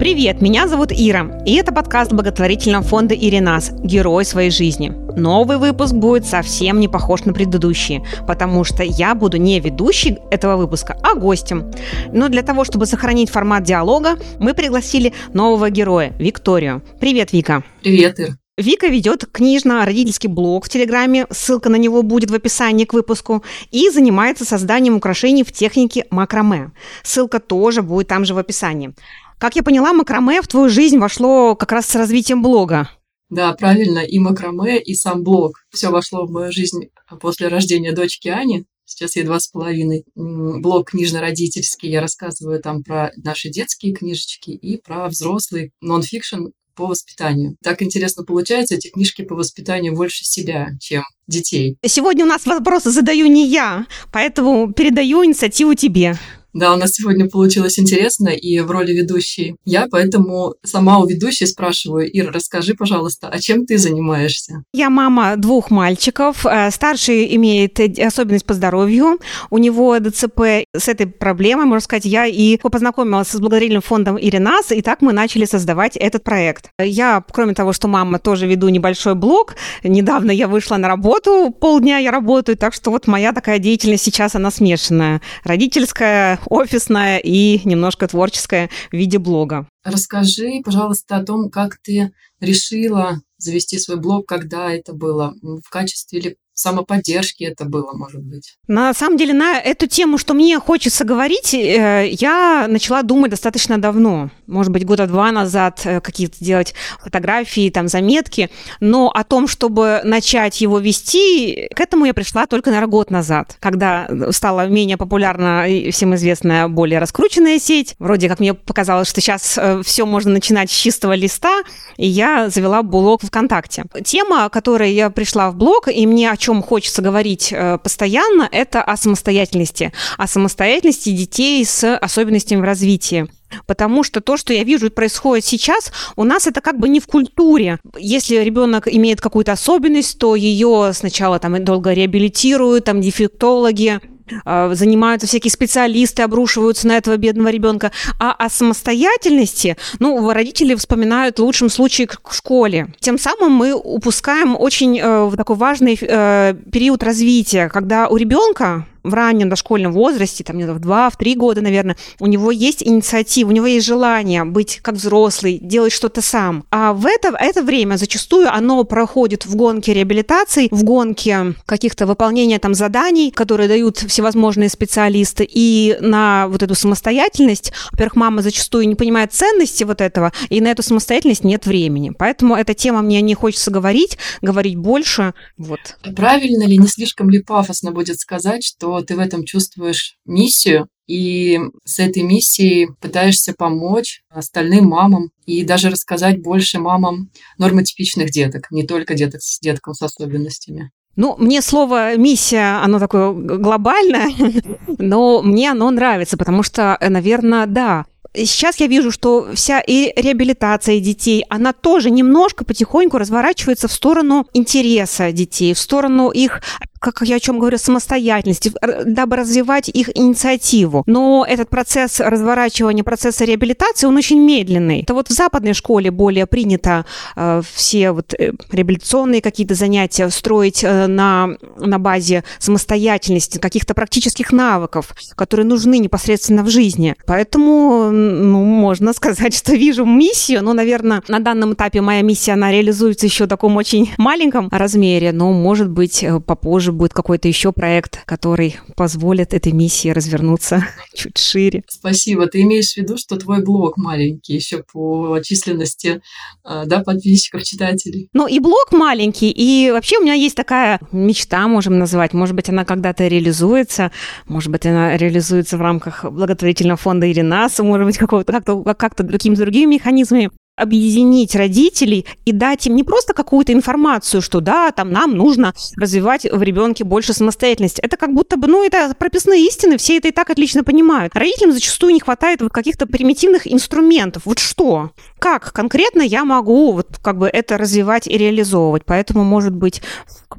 Привет, 0.00 0.40
меня 0.40 0.66
зовут 0.66 0.92
Ира, 0.92 1.42
и 1.44 1.56
это 1.56 1.74
подкаст 1.74 2.10
благотворительного 2.10 2.82
фонда 2.82 3.14
«Иринас. 3.14 3.70
Герой 3.82 4.24
своей 4.24 4.50
жизни». 4.50 4.94
Новый 5.14 5.58
выпуск 5.58 5.92
будет 5.92 6.24
совсем 6.24 6.80
не 6.80 6.88
похож 6.88 7.26
на 7.26 7.34
предыдущие, 7.34 8.02
потому 8.26 8.64
что 8.64 8.82
я 8.82 9.14
буду 9.14 9.36
не 9.36 9.60
ведущей 9.60 10.16
этого 10.30 10.56
выпуска, 10.56 10.96
а 11.02 11.14
гостем. 11.16 11.70
Но 12.14 12.30
для 12.30 12.42
того, 12.42 12.64
чтобы 12.64 12.86
сохранить 12.86 13.28
формат 13.28 13.64
диалога, 13.64 14.18
мы 14.38 14.54
пригласили 14.54 15.12
нового 15.34 15.68
героя, 15.68 16.14
Викторию. 16.18 16.82
Привет, 16.98 17.34
Вика. 17.34 17.62
Привет, 17.82 18.18
Ир. 18.20 18.38
Вика 18.56 18.86
ведет 18.86 19.26
книжно-родительский 19.30 20.30
блог 20.30 20.64
в 20.64 20.70
Телеграме, 20.70 21.26
ссылка 21.28 21.68
на 21.68 21.76
него 21.76 22.02
будет 22.02 22.30
в 22.30 22.34
описании 22.34 22.86
к 22.86 22.94
выпуску, 22.94 23.44
и 23.70 23.90
занимается 23.90 24.46
созданием 24.46 24.96
украшений 24.96 25.44
в 25.44 25.52
технике 25.52 26.06
макраме. 26.10 26.72
Ссылка 27.02 27.38
тоже 27.38 27.82
будет 27.82 28.08
там 28.08 28.24
же 28.24 28.32
в 28.32 28.38
описании. 28.38 28.94
Как 29.40 29.56
я 29.56 29.62
поняла, 29.62 29.94
макраме 29.94 30.42
в 30.42 30.48
твою 30.48 30.68
жизнь 30.68 30.98
вошло 30.98 31.54
как 31.56 31.72
раз 31.72 31.86
с 31.86 31.94
развитием 31.94 32.42
блога. 32.42 32.90
Да, 33.30 33.52
правильно, 33.54 34.00
и 34.00 34.18
макраме, 34.18 34.78
и 34.78 34.94
сам 34.94 35.22
блог. 35.22 35.64
Все 35.70 35.88
вошло 35.88 36.26
в 36.26 36.30
мою 36.30 36.52
жизнь 36.52 36.90
после 37.22 37.48
рождения 37.48 37.92
дочки 37.92 38.28
Ани. 38.28 38.66
Сейчас 38.84 39.16
ей 39.16 39.24
два 39.24 39.40
с 39.40 39.48
половиной. 39.48 40.04
Блог 40.14 40.90
книжно-родительский. 40.90 41.88
Я 41.88 42.02
рассказываю 42.02 42.60
там 42.60 42.82
про 42.82 43.12
наши 43.16 43.48
детские 43.48 43.94
книжечки 43.94 44.50
и 44.50 44.76
про 44.76 45.08
взрослый 45.08 45.72
нон-фикшн 45.80 46.48
по 46.74 46.86
воспитанию. 46.86 47.56
Так 47.62 47.80
интересно 47.80 48.24
получается, 48.24 48.74
эти 48.74 48.88
книжки 48.88 49.22
по 49.22 49.34
воспитанию 49.34 49.94
больше 49.94 50.24
себя, 50.24 50.70
чем 50.80 51.02
детей. 51.26 51.78
Сегодня 51.86 52.26
у 52.26 52.28
нас 52.28 52.44
вопросы 52.44 52.90
задаю 52.90 53.26
не 53.26 53.46
я, 53.48 53.86
поэтому 54.12 54.70
передаю 54.74 55.24
инициативу 55.24 55.74
тебе. 55.74 56.18
Да, 56.52 56.74
у 56.74 56.76
нас 56.76 56.92
сегодня 56.92 57.28
получилось 57.28 57.78
интересно 57.78 58.28
и 58.28 58.60
в 58.60 58.70
роли 58.70 58.92
ведущей 58.92 59.56
я, 59.64 59.86
поэтому 59.90 60.54
сама 60.64 60.98
у 60.98 61.06
ведущей 61.06 61.46
спрашиваю, 61.46 62.08
Ира, 62.12 62.32
расскажи, 62.32 62.74
пожалуйста, 62.74 63.28
а 63.28 63.38
чем 63.38 63.66
ты 63.66 63.78
занимаешься? 63.78 64.64
Я 64.72 64.90
мама 64.90 65.36
двух 65.36 65.70
мальчиков. 65.70 66.44
Э, 66.44 66.70
старший 66.70 67.34
имеет 67.36 67.78
особенность 68.00 68.46
по 68.46 68.54
здоровью. 68.54 69.20
У 69.50 69.58
него 69.58 69.98
ДЦП 69.98 70.66
с 70.76 70.88
этой 70.88 71.06
проблемой, 71.06 71.66
можно 71.66 71.84
сказать, 71.84 72.04
я 72.04 72.26
и 72.26 72.56
познакомилась 72.56 73.28
с 73.28 73.38
благотворительным 73.38 73.82
фондом 73.82 74.18
Иринас, 74.20 74.72
и 74.72 74.82
так 74.82 75.02
мы 75.02 75.12
начали 75.12 75.44
создавать 75.44 75.96
этот 75.96 76.24
проект. 76.24 76.70
Я, 76.82 77.22
кроме 77.30 77.54
того, 77.54 77.72
что 77.72 77.86
мама, 77.88 78.18
тоже 78.18 78.46
веду 78.46 78.68
небольшой 78.68 79.14
блог. 79.14 79.54
Недавно 79.84 80.30
я 80.32 80.48
вышла 80.48 80.76
на 80.76 80.88
работу, 80.88 81.50
полдня 81.50 81.98
я 81.98 82.10
работаю, 82.10 82.56
так 82.56 82.74
что 82.74 82.90
вот 82.90 83.06
моя 83.06 83.32
такая 83.32 83.58
деятельность 83.58 84.04
сейчас, 84.04 84.34
она 84.34 84.50
смешанная. 84.50 85.20
Родительская, 85.44 86.39
офисная 86.46 87.18
и 87.18 87.60
немножко 87.64 88.08
творческая 88.08 88.70
в 88.90 88.94
виде 88.94 89.18
блога. 89.18 89.66
Расскажи, 89.84 90.60
пожалуйста, 90.64 91.16
о 91.16 91.24
том, 91.24 91.50
как 91.50 91.78
ты 91.78 92.12
решила 92.40 93.20
завести 93.38 93.78
свой 93.78 93.98
блог, 93.98 94.26
когда 94.26 94.72
это 94.72 94.92
было, 94.92 95.34
в 95.42 95.68
качестве 95.70 96.18
или 96.18 96.36
самоподдержки 96.60 97.44
это 97.44 97.64
было, 97.64 97.92
может 97.94 98.22
быть? 98.22 98.56
На 98.68 98.92
самом 98.94 99.16
деле, 99.16 99.32
на 99.32 99.58
эту 99.58 99.86
тему, 99.86 100.18
что 100.18 100.34
мне 100.34 100.58
хочется 100.58 101.04
говорить, 101.04 101.54
э, 101.54 102.08
я 102.10 102.66
начала 102.68 103.02
думать 103.02 103.30
достаточно 103.30 103.78
давно. 103.78 104.30
Может 104.46 104.72
быть, 104.72 104.84
года 104.84 105.06
два 105.06 105.32
назад 105.32 105.80
э, 105.84 106.00
какие-то 106.00 106.36
делать 106.44 106.74
фотографии, 107.02 107.70
там, 107.70 107.88
заметки. 107.88 108.50
Но 108.80 109.10
о 109.10 109.24
том, 109.24 109.48
чтобы 109.48 110.00
начать 110.04 110.60
его 110.60 110.78
вести, 110.78 111.68
к 111.74 111.80
этому 111.80 112.04
я 112.04 112.14
пришла 112.14 112.46
только, 112.46 112.70
наверное, 112.70 112.90
год 112.90 113.10
назад, 113.10 113.56
когда 113.60 114.08
стала 114.30 114.66
менее 114.66 114.96
популярна 114.96 115.68
и 115.68 115.90
всем 115.90 116.14
известная, 116.14 116.68
более 116.68 116.98
раскрученная 116.98 117.58
сеть. 117.58 117.94
Вроде 117.98 118.28
как 118.28 118.40
мне 118.40 118.54
показалось, 118.54 119.08
что 119.08 119.20
сейчас 119.20 119.56
э, 119.56 119.82
все 119.84 120.04
можно 120.04 120.32
начинать 120.32 120.70
с 120.70 120.74
чистого 120.74 121.14
листа, 121.14 121.62
и 121.96 122.06
я 122.06 122.50
завела 122.50 122.82
блог 122.82 123.22
ВКонтакте. 123.22 123.84
Тема, 124.04 124.48
которой 124.50 124.92
я 124.92 125.10
пришла 125.10 125.50
в 125.50 125.56
блог, 125.56 125.88
и 125.88 126.06
мне 126.06 126.30
о 126.30 126.36
чем 126.36 126.49
чем 126.50 126.62
хочется 126.62 127.00
говорить 127.00 127.52
э, 127.52 127.78
постоянно, 127.78 128.48
это 128.50 128.82
о 128.82 128.96
самостоятельности, 128.96 129.92
о 130.18 130.26
самостоятельности 130.26 131.10
детей 131.10 131.64
с 131.64 131.96
особенностями 131.96 132.60
в 132.60 132.64
развитии. 132.64 133.28
Потому 133.66 134.02
что 134.02 134.20
то, 134.20 134.36
что 134.36 134.52
я 134.52 134.64
вижу 134.64 134.90
происходит 134.90 135.44
сейчас, 135.44 135.92
у 136.16 136.24
нас 136.24 136.46
это 136.46 136.60
как 136.60 136.78
бы 136.78 136.88
не 136.88 136.98
в 136.98 137.06
культуре. 137.06 137.78
Если 137.98 138.36
ребенок 138.36 138.88
имеет 138.88 139.20
какую-то 139.20 139.52
особенность, 139.52 140.18
то 140.18 140.34
ее 140.34 140.90
сначала 140.92 141.38
там 141.38 141.64
долго 141.64 141.92
реабилитируют, 141.92 142.84
там 142.84 143.00
дефектологи, 143.00 144.00
занимаются 144.44 145.26
всякие 145.26 145.50
специалисты, 145.50 146.22
обрушиваются 146.22 146.86
на 146.86 146.96
этого 146.96 147.16
бедного 147.16 147.48
ребенка. 147.48 147.92
А 148.18 148.32
о 148.32 148.48
самостоятельности, 148.48 149.76
ну, 149.98 150.30
родители 150.32 150.74
вспоминают 150.74 151.38
в 151.38 151.42
лучшем 151.42 151.68
случае 151.68 152.06
к 152.06 152.32
школе. 152.32 152.92
Тем 153.00 153.18
самым 153.18 153.52
мы 153.52 153.74
упускаем 153.74 154.56
очень 154.58 154.98
э, 155.00 155.30
такой 155.36 155.56
важный 155.56 155.98
э, 156.00 156.54
период 156.72 157.02
развития, 157.02 157.68
когда 157.68 158.08
у 158.08 158.16
ребенка 158.16 158.86
в 159.02 159.14
раннем 159.14 159.48
дошкольном 159.48 159.92
возрасте, 159.92 160.44
там, 160.44 160.58
в 160.58 160.78
2 160.78 161.10
в 161.10 161.16
3 161.16 161.34
года, 161.34 161.60
наверное, 161.60 161.96
у 162.18 162.26
него 162.26 162.50
есть 162.50 162.82
инициатива, 162.82 163.48
у 163.48 163.52
него 163.52 163.66
есть 163.66 163.86
желание 163.86 164.44
быть 164.44 164.80
как 164.82 164.94
взрослый, 164.94 165.58
делать 165.60 165.92
что-то 165.92 166.22
сам. 166.22 166.64
А 166.70 166.92
в 166.92 167.06
это, 167.06 167.34
это 167.38 167.62
время 167.62 167.96
зачастую 167.96 168.52
оно 168.52 168.84
проходит 168.84 169.46
в 169.46 169.56
гонке 169.56 169.94
реабилитации, 169.94 170.68
в 170.70 170.84
гонке 170.84 171.54
каких-то 171.66 172.06
выполнения 172.06 172.58
там 172.58 172.74
заданий, 172.74 173.30
которые 173.30 173.68
дают 173.68 173.98
всевозможные 173.98 174.68
специалисты, 174.68 175.46
и 175.48 175.96
на 176.00 176.48
вот 176.48 176.62
эту 176.62 176.74
самостоятельность, 176.74 177.72
во-первых, 177.92 178.16
мама 178.16 178.42
зачастую 178.42 178.88
не 178.88 178.94
понимает 178.94 179.32
ценности 179.32 179.84
вот 179.84 180.00
этого, 180.00 180.32
и 180.48 180.60
на 180.60 180.68
эту 180.68 180.82
самостоятельность 180.82 181.44
нет 181.44 181.66
времени. 181.66 182.10
Поэтому 182.16 182.56
эта 182.56 182.74
тема 182.74 183.02
мне 183.02 183.20
не 183.20 183.34
хочется 183.34 183.70
говорить, 183.70 184.18
говорить 184.42 184.76
больше. 184.76 185.34
Вот. 185.56 185.80
Правильно 186.16 186.66
ли, 186.66 186.78
не 186.78 186.88
слишком 186.88 187.30
ли 187.30 187.42
пафосно 187.42 187.92
будет 187.92 188.18
сказать, 188.18 188.64
что 188.64 188.89
ты 189.00 189.16
в 189.16 189.20
этом 189.20 189.44
чувствуешь 189.44 190.16
миссию, 190.26 190.88
и 191.06 191.58
с 191.84 191.98
этой 191.98 192.22
миссией 192.22 192.90
пытаешься 193.00 193.52
помочь 193.52 194.22
остальным 194.28 194.86
мамам 194.86 195.30
и 195.44 195.64
даже 195.64 195.90
рассказать 195.90 196.40
больше 196.40 196.78
мамам 196.78 197.30
нормотипичных 197.58 198.30
деток, 198.30 198.70
не 198.70 198.86
только 198.86 199.14
деток 199.14 199.42
с 199.42 199.58
деткам 199.60 199.94
с 199.94 200.02
особенностями. 200.02 200.92
Ну, 201.16 201.34
мне 201.36 201.62
слово 201.62 202.16
«миссия», 202.16 202.80
оно 202.82 203.00
такое 203.00 203.32
глобальное, 203.32 204.30
но 204.98 205.42
мне 205.42 205.72
оно 205.72 205.90
нравится, 205.90 206.36
потому 206.36 206.62
что, 206.62 206.96
наверное, 207.00 207.66
да, 207.66 208.06
Сейчас 208.32 208.78
я 208.78 208.86
вижу, 208.86 209.10
что 209.10 209.48
вся 209.54 209.80
и 209.80 210.12
реабилитация 210.14 211.00
детей, 211.00 211.44
она 211.48 211.72
тоже 211.72 212.10
немножко 212.10 212.64
потихоньку 212.64 213.18
разворачивается 213.18 213.88
в 213.88 213.92
сторону 213.92 214.46
интереса 214.52 215.32
детей, 215.32 215.74
в 215.74 215.80
сторону 215.80 216.30
их 216.30 216.62
как 217.00 217.22
я 217.22 217.36
о 217.36 217.40
чем 217.40 217.58
говорю, 217.58 217.78
самостоятельности, 217.78 218.72
дабы 219.06 219.36
развивать 219.36 219.88
их 219.88 220.16
инициативу. 220.16 221.02
Но 221.06 221.46
этот 221.48 221.68
процесс 221.70 222.20
разворачивания, 222.20 223.02
процесса 223.02 223.44
реабилитации, 223.44 224.06
он 224.06 224.16
очень 224.16 224.38
медленный. 224.38 225.00
Это 225.00 225.14
вот 225.14 225.28
в 225.28 225.32
западной 225.32 225.72
школе 225.72 226.10
более 226.10 226.46
принято 226.46 227.06
э, 227.36 227.62
все 227.72 228.12
вот 228.12 228.34
э, 228.34 228.52
реабилитационные 228.70 229.40
какие-то 229.40 229.74
занятия 229.74 230.28
строить 230.28 230.84
э, 230.84 231.06
на, 231.06 231.56
на 231.78 231.98
базе 231.98 232.44
самостоятельности, 232.58 233.58
каких-то 233.58 233.94
практических 233.94 234.52
навыков, 234.52 235.14
которые 235.36 235.66
нужны 235.66 235.98
непосредственно 235.98 236.62
в 236.62 236.68
жизни. 236.68 237.16
Поэтому, 237.26 238.10
ну, 238.10 238.62
можно 238.64 239.12
сказать, 239.14 239.54
что 239.54 239.72
вижу 239.72 240.04
миссию, 240.04 240.62
но, 240.62 240.74
наверное, 240.74 241.22
на 241.28 241.40
данном 241.40 241.72
этапе 241.72 242.02
моя 242.02 242.20
миссия, 242.20 242.52
она 242.52 242.70
реализуется 242.70 243.26
еще 243.26 243.44
в 243.44 243.48
таком 243.48 243.76
очень 243.76 244.10
маленьком 244.18 244.68
размере, 244.70 245.32
но, 245.32 245.52
может 245.52 245.88
быть, 245.88 246.22
э, 246.22 246.40
попозже 246.40 246.89
может 246.90 246.98
будет 246.98 247.12
какой-то 247.14 247.46
еще 247.46 247.72
проект, 247.72 248.24
который 248.24 248.76
позволит 248.96 249.54
этой 249.54 249.72
миссии 249.72 250.08
развернуться 250.08 250.84
чуть 251.14 251.38
шире. 251.38 251.84
Спасибо. 251.88 252.46
Ты 252.46 252.62
имеешь 252.62 252.94
в 252.94 252.96
виду, 252.96 253.16
что 253.16 253.36
твой 253.36 253.62
блог 253.62 253.96
маленький 253.96 254.54
еще 254.54 254.82
по 254.92 255.38
численности 255.42 256.20
а, 256.64 256.84
да, 256.86 257.00
подписчиков, 257.00 257.62
читателей? 257.62 258.28
Ну, 258.32 258.48
и 258.48 258.58
блог 258.58 258.88
маленький, 258.90 259.50
и 259.50 259.90
вообще 259.92 260.18
у 260.18 260.22
меня 260.22 260.34
есть 260.34 260.56
такая 260.56 261.00
мечта, 261.12 261.68
можем 261.68 261.98
назвать. 261.98 262.32
Может 262.32 262.56
быть, 262.56 262.68
она 262.68 262.84
когда-то 262.84 263.28
реализуется, 263.28 264.10
может 264.46 264.70
быть, 264.70 264.84
она 264.86 265.16
реализуется 265.16 265.76
в 265.76 265.80
рамках 265.80 266.24
благотворительного 266.24 266.96
фонда 266.96 267.30
Иринаса, 267.30 267.84
может 267.84 268.06
быть, 268.06 268.18
какого-то 268.18 268.52
как-то 268.52 268.82
как-то 268.94 269.24
какими-то 269.24 269.62
другими 269.62 269.94
механизмами 269.94 270.50
объединить 270.80 271.54
родителей 271.54 272.26
и 272.44 272.52
дать 272.52 272.86
им 272.86 272.96
не 272.96 273.04
просто 273.04 273.34
какую-то 273.34 273.72
информацию, 273.72 274.42
что 274.42 274.60
да, 274.60 274.90
там 274.90 275.12
нам 275.12 275.36
нужно 275.36 275.74
развивать 275.96 276.46
в 276.50 276.62
ребенке 276.62 277.04
больше 277.04 277.32
самостоятельности. 277.32 278.00
Это 278.00 278.16
как 278.16 278.32
будто 278.32 278.56
бы, 278.56 278.66
ну, 278.66 278.84
это 278.84 279.14
прописные 279.18 279.66
истины, 279.66 279.98
все 279.98 280.16
это 280.16 280.28
и 280.28 280.32
так 280.32 280.50
отлично 280.50 280.84
понимают. 280.84 281.34
Родителям 281.34 281.72
зачастую 281.72 282.12
не 282.12 282.20
хватает 282.20 282.62
вот 282.62 282.72
каких-то 282.72 283.06
примитивных 283.06 283.70
инструментов. 283.70 284.42
Вот 284.46 284.58
что? 284.58 285.10
Как 285.38 285.72
конкретно 285.72 286.22
я 286.22 286.44
могу 286.44 286.92
вот 286.92 287.18
как 287.22 287.38
бы 287.38 287.48
это 287.48 287.78
развивать 287.78 288.26
и 288.26 288.36
реализовывать? 288.36 289.04
Поэтому, 289.04 289.44
может 289.44 289.74
быть, 289.74 290.02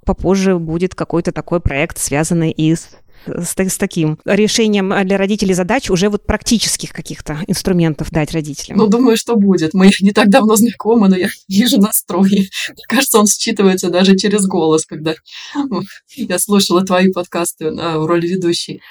попозже 0.06 0.58
будет 0.58 0.96
какой-то 0.96 1.32
такой 1.32 1.60
проект, 1.60 1.98
связанный 1.98 2.52
и 2.52 2.76
с 2.76 2.90
с, 3.26 3.56
с 3.58 3.78
таким 3.78 4.20
решением 4.26 4.94
для 5.06 5.18
родителей 5.18 5.54
задач 5.54 5.90
уже 5.90 6.10
вот 6.10 6.26
практических 6.26 6.92
каких-то 6.92 7.40
инструментов 7.48 8.12
дать 8.12 8.32
родителям? 8.32 8.78
Ну, 8.78 8.88
думаю, 8.88 9.18
что 9.18 9.36
будет. 9.36 9.74
Мы 9.74 9.92
не 10.02 10.12
так 10.12 10.30
давно 10.30 10.56
знакомы, 10.56 11.08
но 11.08 11.16
я 11.16 11.30
вижу 11.48 11.80
настрой. 11.80 12.30
Мне 12.70 12.86
кажется, 12.88 13.20
он 13.20 13.26
считывается 13.26 13.90
даже 13.90 14.16
через 14.16 14.46
голос, 14.46 14.86
когда 14.86 15.16
я 16.16 16.40
слушала 16.40 16.84
твои 16.84 17.12
подкасты 17.12 17.72
в 17.72 18.06
роли 18.06 18.28
ведущей. 18.28 18.82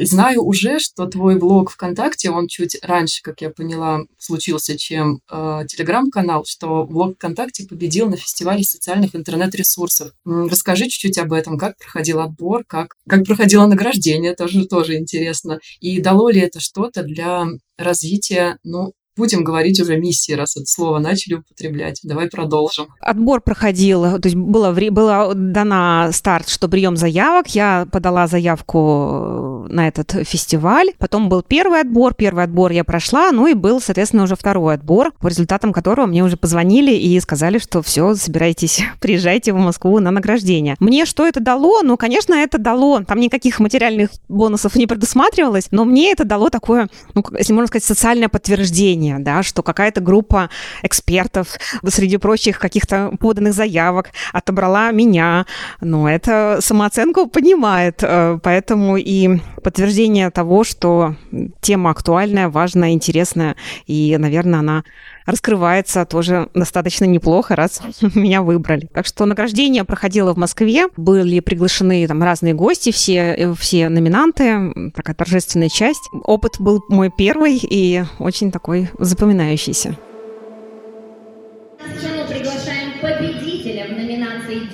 Знаю 0.00 0.44
уже, 0.44 0.78
что 0.78 1.06
твой 1.06 1.38
блог 1.38 1.70
ВКонтакте, 1.70 2.30
он 2.30 2.48
чуть 2.48 2.78
раньше, 2.82 3.22
как 3.22 3.40
я 3.40 3.50
поняла, 3.50 4.00
случился, 4.18 4.76
чем 4.76 5.20
э, 5.30 5.64
Телеграм-канал, 5.68 6.44
что 6.46 6.84
блог 6.84 7.14
ВКонтакте 7.14 7.66
победил 7.66 8.08
на 8.08 8.16
фестивале 8.16 8.64
социальных 8.64 9.14
интернет-ресурсов. 9.14 10.12
Расскажи 10.24 10.84
чуть-чуть 10.84 11.18
об 11.18 11.32
этом, 11.32 11.58
как 11.58 11.76
проходил 11.78 12.20
отбор, 12.20 12.64
как, 12.66 12.94
как 13.08 13.24
проходило 13.24 13.66
награждение, 13.66 14.34
тоже, 14.34 14.66
тоже 14.66 14.96
интересно. 14.96 15.58
И 15.80 16.00
дало 16.00 16.28
ли 16.30 16.40
это 16.40 16.60
что-то 16.60 17.02
для 17.02 17.46
развития, 17.76 18.58
ну, 18.64 18.92
будем 19.18 19.44
говорить 19.44 19.80
уже 19.80 19.98
миссии, 19.98 20.32
раз 20.32 20.56
это 20.56 20.66
слово 20.66 21.00
начали 21.00 21.34
употреблять. 21.34 21.98
Давай 22.04 22.28
продолжим. 22.28 22.86
Отбор 23.00 23.42
проходил, 23.42 24.18
то 24.20 24.26
есть 24.26 24.36
было, 24.36 24.72
было 24.72 25.34
дана 25.34 26.10
старт, 26.12 26.48
что 26.48 26.68
прием 26.68 26.96
заявок. 26.96 27.48
Я 27.48 27.86
подала 27.90 28.28
заявку 28.28 29.57
на 29.68 29.88
этот 29.88 30.12
фестиваль. 30.26 30.92
Потом 30.98 31.28
был 31.28 31.42
первый 31.42 31.80
отбор. 31.80 32.14
Первый 32.14 32.44
отбор 32.44 32.72
я 32.72 32.84
прошла, 32.84 33.30
ну 33.32 33.46
и 33.46 33.54
был, 33.54 33.80
соответственно, 33.80 34.24
уже 34.24 34.36
второй 34.36 34.74
отбор, 34.74 35.12
по 35.20 35.28
результатам 35.28 35.72
которого 35.72 36.06
мне 36.06 36.24
уже 36.24 36.36
позвонили 36.36 36.92
и 36.92 37.18
сказали, 37.20 37.58
что 37.58 37.82
все, 37.82 38.14
собирайтесь, 38.14 38.82
приезжайте 39.00 39.52
в 39.52 39.56
Москву 39.56 40.00
на 40.00 40.10
награждение. 40.10 40.76
Мне 40.80 41.04
что 41.04 41.26
это 41.26 41.40
дало? 41.40 41.82
Ну, 41.82 41.96
конечно, 41.96 42.34
это 42.34 42.58
дало. 42.58 43.02
Там 43.04 43.20
никаких 43.20 43.60
материальных 43.60 44.10
бонусов 44.28 44.74
не 44.74 44.86
предусматривалось, 44.86 45.68
но 45.70 45.84
мне 45.84 46.12
это 46.12 46.24
дало 46.24 46.50
такое, 46.50 46.88
ну, 47.14 47.24
если 47.36 47.52
можно 47.52 47.68
сказать, 47.68 47.84
социальное 47.84 48.28
подтверждение 48.28 49.18
да, 49.18 49.42
что 49.42 49.62
какая-то 49.62 50.00
группа 50.00 50.50
экспертов 50.82 51.58
среди 51.86 52.16
прочих 52.16 52.58
каких-то 52.58 53.12
поданных 53.20 53.52
заявок 53.52 54.10
отобрала 54.32 54.90
меня, 54.90 55.46
но 55.80 56.08
это 56.08 56.58
самооценку 56.60 57.26
поднимает, 57.26 57.98
э, 58.02 58.38
поэтому 58.42 58.96
и 58.96 59.40
подтверждение 59.62 60.30
того, 60.30 60.64
что 60.64 61.14
тема 61.60 61.90
актуальная, 61.90 62.48
важная, 62.48 62.90
интересная, 62.90 63.56
и, 63.86 64.16
наверное, 64.18 64.60
она 64.60 64.84
раскрывается 65.26 66.04
тоже 66.06 66.48
достаточно 66.54 67.04
неплохо, 67.04 67.54
раз 67.54 67.82
меня 68.14 68.42
выбрали. 68.42 68.88
Так 68.92 69.06
что 69.06 69.26
награждение 69.26 69.84
проходило 69.84 70.32
в 70.32 70.38
Москве, 70.38 70.88
были 70.96 71.40
приглашены 71.40 72.06
там 72.06 72.22
разные 72.22 72.54
гости, 72.54 72.90
все, 72.90 73.54
все 73.58 73.88
номинанты, 73.88 74.92
такая 74.94 75.14
торжественная 75.14 75.68
часть. 75.68 76.08
Опыт 76.24 76.56
был 76.58 76.82
мой 76.88 77.10
первый 77.16 77.58
и 77.62 78.04
очень 78.18 78.50
такой 78.50 78.88
запоминающийся. 78.98 79.96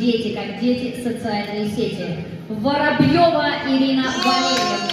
«Дети 0.05 0.35
как 0.35 0.61
дети. 0.61 1.03
Социальные 1.03 1.67
сети» 1.71 2.05
Воробьева 2.51 3.49
Ирина 3.67 4.05
Валерьевна. 4.23 4.85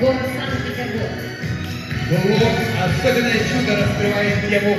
город 0.00 0.20
Санкт-Петербург. 0.36 1.10
Блог 2.10 2.52
«Особенное 2.84 3.40
чудо» 3.48 3.76
раскрывает 3.82 4.48
тему 4.50 4.76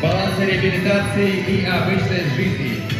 баланса 0.00 0.44
реабилитации 0.44 1.30
и 1.48 1.66
обычной 1.66 2.30
жизни. 2.36 2.99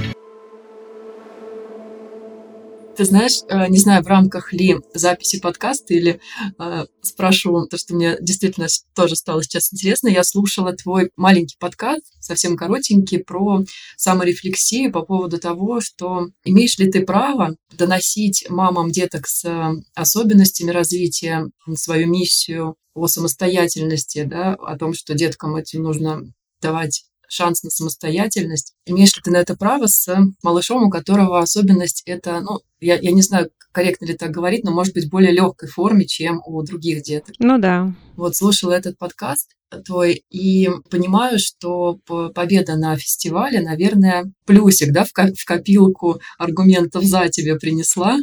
Ты 3.01 3.07
знаешь, 3.07 3.41
э, 3.49 3.67
не 3.69 3.79
знаю, 3.79 4.03
в 4.03 4.09
рамках 4.09 4.53
ли 4.53 4.77
записи 4.93 5.41
подкаста 5.41 5.95
или 5.95 6.21
э, 6.59 6.85
спрошу, 7.01 7.65
то, 7.65 7.79
что 7.79 7.95
мне 7.95 8.19
действительно 8.21 8.67
тоже 8.95 9.17
стало 9.17 9.43
сейчас 9.43 9.73
интересно, 9.73 10.09
я 10.09 10.23
слушала 10.23 10.75
твой 10.75 11.11
маленький 11.17 11.57
подкаст, 11.59 12.03
совсем 12.21 12.59
коротенький, 12.59 13.21
про 13.21 13.65
саморефлексию 13.97 14.93
по 14.93 15.01
поводу 15.01 15.39
того, 15.39 15.81
что 15.81 16.29
имеешь 16.45 16.77
ли 16.77 16.93
ты 16.93 17.01
право 17.01 17.57
доносить 17.73 18.45
мамам 18.51 18.91
деток 18.91 19.27
с 19.27 19.47
особенностями 19.95 20.71
развития 20.71 21.47
свою 21.77 22.07
миссию 22.07 22.77
о 22.93 23.07
самостоятельности, 23.07 24.25
да, 24.25 24.57
о 24.57 24.77
том, 24.77 24.93
что 24.93 25.15
деткам 25.15 25.57
этим 25.57 25.85
нужно 25.85 26.31
давать 26.61 27.05
шанс 27.31 27.63
на 27.63 27.71
самостоятельность. 27.71 28.75
Имеешь 28.87 29.15
ли 29.17 29.23
ты 29.23 29.31
на 29.31 29.39
это 29.39 29.57
право 29.57 29.87
с 29.87 30.09
малышом, 30.43 30.85
у 30.85 30.91
которого 30.91 31.41
особенность 31.41 32.03
это, 32.07 32.41
ну, 32.41 32.61
я, 32.81 32.97
я 32.97 33.13
не 33.13 33.23
знаю, 33.23 33.51
корректно 33.73 34.07
ли 34.07 34.15
так 34.15 34.31
говорить, 34.31 34.65
но 34.65 34.73
может 34.73 34.95
быть 34.95 35.09
более 35.09 35.33
легкой 35.33 35.69
форме, 35.69 36.07
чем 36.07 36.43
у 36.45 36.63
других 36.63 37.03
деток. 37.03 37.35
Ну 37.39 37.59
да. 37.59 37.95
Вот 38.17 38.37
слушала 38.37 38.73
этот 38.73 38.99
подкаст 38.99 39.51
твой 39.85 40.25
и 40.31 40.69
понимаю, 40.91 41.39
что 41.39 42.01
победа 42.35 42.77
на 42.77 42.97
фестивале, 42.97 43.61
наверное, 43.61 44.33
плюсик, 44.45 44.93
да, 44.93 45.05
в, 45.05 45.13
в 45.13 45.45
копилку 45.45 46.21
аргументов 46.39 47.05
за 47.05 47.29
тебе 47.29 47.57
принесла. 47.57 48.19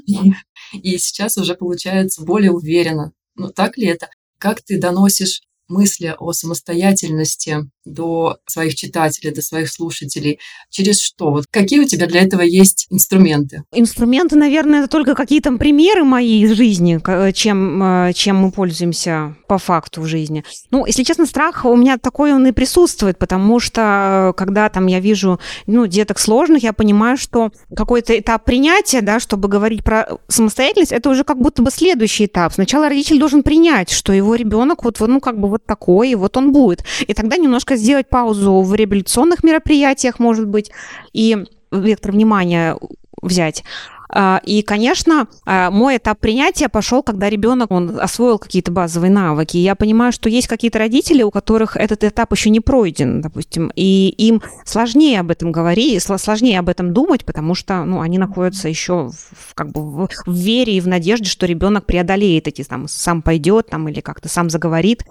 И 0.73 0.97
сейчас 0.97 1.37
уже 1.37 1.55
получается 1.55 2.23
более 2.23 2.51
уверенно. 2.51 3.13
Ну, 3.35 3.49
так 3.49 3.77
ли 3.77 3.87
это? 3.87 4.09
Как 4.37 4.61
ты 4.61 4.79
доносишь 4.79 5.41
мысли 5.67 6.15
о 6.17 6.33
самостоятельности 6.33 7.69
до 7.87 8.37
своих 8.45 8.75
читателей, 8.75 9.33
до 9.33 9.41
своих 9.41 9.69
слушателей? 9.69 10.39
Через 10.69 11.01
что? 11.01 11.31
Вот 11.31 11.45
какие 11.49 11.79
у 11.79 11.85
тебя 11.85 12.07
для 12.07 12.21
этого 12.21 12.41
есть 12.41 12.87
инструменты? 12.89 13.63
Инструменты, 13.73 14.35
наверное, 14.35 14.79
это 14.79 14.89
только 14.89 15.15
какие-то 15.15 15.51
примеры 15.57 16.03
моей 16.03 16.43
из 16.43 16.51
жизни, 16.51 16.99
чем, 17.33 17.83
э, 17.83 18.13
чем 18.13 18.37
мы 18.37 18.51
пользуемся 18.51 19.35
по 19.47 19.57
факту 19.57 20.01
в 20.01 20.05
жизни. 20.05 20.43
Ну, 20.71 20.85
если 20.85 21.03
честно, 21.03 21.25
страх 21.25 21.65
у 21.65 21.75
меня 21.75 21.97
такой 21.97 22.33
он 22.33 22.45
и 22.47 22.51
присутствует, 22.51 23.17
потому 23.17 23.59
что 23.59 24.31
э, 24.31 24.33
когда 24.37 24.69
там 24.69 24.87
я 24.87 24.99
вижу, 24.99 25.39
ну, 25.65 25.87
деток 25.87 26.19
сложных, 26.19 26.63
я 26.63 26.73
понимаю, 26.73 27.17
что 27.17 27.51
какой-то 27.75 28.17
этап 28.17 28.43
принятия, 28.45 29.01
да, 29.01 29.19
чтобы 29.19 29.47
говорить 29.47 29.83
про 29.83 30.07
самостоятельность, 30.27 30.91
это 30.91 31.09
уже 31.09 31.23
как 31.23 31.39
будто 31.39 31.61
бы 31.61 31.71
следующий 31.71 32.25
этап. 32.25 32.53
Сначала 32.53 32.89
родитель 32.89 33.19
должен 33.19 33.43
принять, 33.43 33.91
что 33.91 34.13
его 34.13 34.35
ребенок 34.35 34.83
вот, 34.83 34.99
ну, 34.99 35.19
как 35.19 35.39
бы 35.39 35.49
вот 35.49 35.65
такой, 35.65 36.11
и 36.11 36.15
вот 36.15 36.35
он 36.37 36.51
будет. 36.51 36.83
И 37.07 37.13
тогда 37.13 37.37
немножко 37.37 37.76
сделать 37.77 38.09
паузу 38.09 38.61
в 38.61 38.73
реабилитационных 38.75 39.43
мероприятиях, 39.43 40.19
может 40.19 40.47
быть, 40.47 40.71
и 41.13 41.37
вектор 41.71 42.11
внимания 42.11 42.77
взять. 43.21 43.63
А, 44.09 44.41
и, 44.45 44.61
конечно, 44.61 45.27
а, 45.45 45.69
мой 45.69 45.97
этап 45.97 46.19
принятия 46.19 46.69
пошел, 46.69 47.03
когда 47.03 47.29
ребенок 47.29 47.71
он 47.71 47.99
освоил 47.99 48.39
какие-то 48.39 48.71
базовые 48.71 49.11
навыки. 49.11 49.57
я 49.57 49.75
понимаю, 49.75 50.11
что 50.11 50.29
есть 50.29 50.47
какие-то 50.47 50.79
родители, 50.79 51.23
у 51.23 51.31
которых 51.31 51.75
этот 51.75 52.03
этап 52.03 52.31
еще 52.31 52.49
не 52.49 52.61
пройден, 52.61 53.21
допустим, 53.21 53.71
и 53.75 54.09
им 54.17 54.41
сложнее 54.65 55.19
об 55.19 55.31
этом 55.31 55.51
говорить, 55.51 56.01
сложнее 56.01 56.59
об 56.59 56.69
этом 56.69 56.93
думать, 56.93 57.25
потому 57.25 57.53
что 57.53 57.83
ну, 57.83 57.99
они 57.99 58.17
находятся 58.17 58.69
еще 58.69 59.11
в, 59.11 59.53
как 59.53 59.71
бы 59.71 59.81
в, 59.81 60.09
вере 60.25 60.77
и 60.77 60.81
в 60.81 60.87
надежде, 60.87 61.29
что 61.29 61.45
ребенок 61.45 61.85
преодолеет 61.85 62.47
эти, 62.47 62.63
там, 62.63 62.87
сам 62.87 63.21
пойдет 63.21 63.67
там, 63.69 63.89
или 63.89 63.99
как-то 63.99 64.29
сам 64.29 64.49
заговорит. 64.49 65.03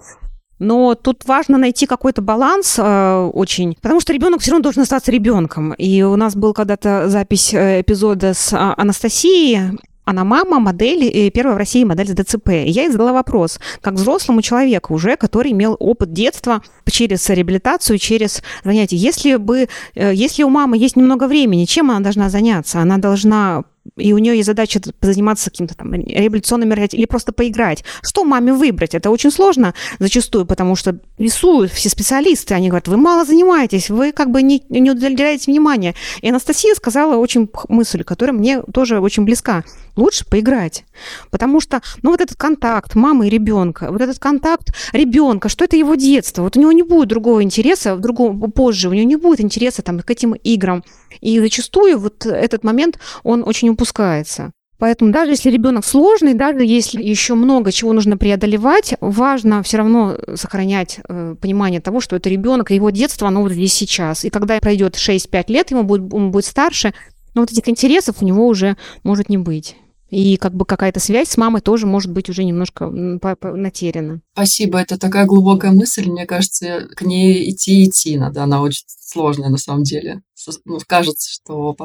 Но 0.59 0.95
тут 0.95 1.25
важно 1.25 1.57
найти 1.57 1.85
какой-то 1.85 2.21
баланс 2.21 2.75
э, 2.77 3.29
очень, 3.33 3.75
потому 3.81 3.99
что 3.99 4.13
ребенок 4.13 4.41
все 4.41 4.51
равно 4.51 4.63
должен 4.63 4.83
остаться 4.83 5.11
ребенком. 5.11 5.73
И 5.73 6.01
у 6.01 6.15
нас 6.15 6.35
был 6.35 6.53
когда-то 6.53 7.09
запись 7.09 7.53
э, 7.53 7.81
эпизода 7.81 8.33
с 8.33 8.53
а, 8.53 8.73
Анастасией, 8.77 9.77
она 10.07 10.23
мама, 10.23 10.61
модель, 10.61 11.03
и 11.03 11.29
первая 11.29 11.55
в 11.55 11.57
России 11.57 11.83
модель 11.83 12.07
с 12.07 12.13
ДЦП. 12.13 12.49
И 12.49 12.69
я 12.69 12.83
ей 12.83 12.89
задала 12.89 13.11
вопрос, 13.11 13.59
как 13.81 13.95
взрослому 13.95 14.41
человеку 14.41 14.93
уже, 14.93 15.17
который 15.17 15.51
имел 15.51 15.75
опыт 15.79 16.13
детства 16.13 16.63
через 16.89 17.29
реабилитацию, 17.29 17.97
через 17.99 18.41
занятия. 18.63 18.95
Если 18.95 19.35
бы, 19.35 19.67
э, 19.95 20.13
если 20.13 20.43
у 20.43 20.49
мамы 20.49 20.77
есть 20.77 20.95
немного 20.95 21.27
времени, 21.27 21.65
чем 21.65 21.91
она 21.91 21.99
должна 21.99 22.29
заняться? 22.29 22.79
Она 22.79 22.97
должна 22.97 23.65
и 23.95 24.13
у 24.13 24.17
нее 24.17 24.35
есть 24.35 24.47
задача 24.47 24.81
заниматься 25.01 25.49
каким-то 25.49 25.75
там 25.75 25.93
реабилитационным 25.93 26.69
мероприятием 26.69 26.99
или 26.99 27.07
просто 27.07 27.31
поиграть. 27.31 27.83
Что 28.01 28.23
маме 28.23 28.53
выбрать? 28.53 28.95
Это 28.95 29.09
очень 29.09 29.31
сложно 29.31 29.73
зачастую, 29.99 30.45
потому 30.45 30.75
что 30.75 30.97
рисуют 31.17 31.71
все 31.71 31.89
специалисты, 31.89 32.53
они 32.53 32.69
говорят, 32.69 32.87
вы 32.87 32.97
мало 32.97 33.25
занимаетесь, 33.25 33.89
вы 33.89 34.11
как 34.11 34.31
бы 34.31 34.41
не, 34.41 34.63
не 34.69 34.91
уделяете 34.91 35.51
внимания. 35.51 35.95
И 36.21 36.29
Анастасия 36.29 36.75
сказала 36.75 37.17
очень 37.17 37.49
мысль, 37.69 38.03
которая 38.03 38.35
мне 38.35 38.61
тоже 38.61 38.99
очень 38.99 39.23
близка. 39.23 39.63
Лучше 39.95 40.25
поиграть. 40.25 40.85
Потому 41.31 41.59
что, 41.59 41.81
ну, 42.03 42.11
вот 42.11 42.21
этот 42.21 42.37
контакт 42.37 42.95
мамы 42.95 43.27
и 43.27 43.29
ребенка, 43.29 43.91
вот 43.91 44.01
этот 44.01 44.19
контакт 44.19 44.73
ребенка, 44.93 45.49
что 45.49 45.65
это 45.65 45.75
его 45.75 45.95
детство, 45.95 46.43
вот 46.43 46.55
у 46.55 46.59
него 46.59 46.71
не 46.71 46.83
будет 46.83 47.07
другого 47.07 47.43
интереса, 47.43 47.95
в 47.95 47.99
другом, 47.99 48.39
позже 48.51 48.89
у 48.89 48.93
него 48.93 49.07
не 49.07 49.15
будет 49.15 49.41
интереса 49.41 49.81
там, 49.81 49.99
к 49.99 50.09
этим 50.09 50.33
играм. 50.33 50.83
И 51.21 51.39
зачастую 51.39 51.97
вот 51.97 52.25
этот 52.25 52.63
момент, 52.63 52.99
он 53.23 53.43
очень 53.45 53.69
упускается. 53.77 54.51
Поэтому 54.79 55.11
даже 55.11 55.31
если 55.31 55.49
ребенок 55.49 55.85
сложный, 55.85 56.33
даже 56.33 56.63
если 56.63 57.01
еще 57.01 57.33
много 57.33 57.71
чего 57.71 57.93
нужно 57.93 58.17
преодолевать, 58.17 58.93
важно 59.01 59.63
все 59.63 59.77
равно 59.77 60.17
сохранять 60.35 60.99
э, 61.07 61.35
понимание 61.39 61.81
того, 61.81 61.99
что 61.99 62.15
это 62.15 62.29
ребенок, 62.29 62.69
и 62.69 62.75
его 62.75 62.91
детство, 62.91 63.27
оно 63.27 63.41
вот 63.41 63.51
здесь 63.51 63.73
сейчас. 63.73 64.23
И 64.23 64.29
когда 64.29 64.59
пройдет 64.59 64.95
6-5 64.95 65.45
лет, 65.47 65.71
ему 65.71 65.83
будет, 65.83 66.13
он 66.13 66.31
будет 66.31 66.45
старше, 66.45 66.93
но 67.33 67.41
вот 67.41 67.51
этих 67.51 67.67
интересов 67.67 68.17
у 68.21 68.25
него 68.25 68.47
уже 68.47 68.77
может 69.03 69.29
не 69.29 69.37
быть. 69.37 69.75
И 70.09 70.37
как 70.37 70.53
бы 70.53 70.63
какая-то 70.63 70.99
связь 70.99 71.29
с 71.29 71.37
мамой 71.37 71.61
тоже 71.61 71.85
может 71.85 72.11
быть 72.11 72.29
уже 72.29 72.43
немножко 72.43 72.87
натеряна. 72.87 74.21
Спасибо, 74.33 74.79
это 74.79 74.97
такая 74.97 75.25
глубокая 75.25 75.71
мысль, 75.71 76.07
мне 76.07 76.25
кажется, 76.25 76.87
к 76.95 77.01
ней 77.01 77.51
идти 77.51 77.83
идти 77.83 78.15
надо, 78.15 78.43
она 78.43 78.61
очень 78.61 78.83
сложная 78.87 79.49
на 79.49 79.57
самом 79.57 79.83
деле. 79.83 80.21
Ну, 80.65 80.79
кажется, 80.87 81.29
что 81.31 81.75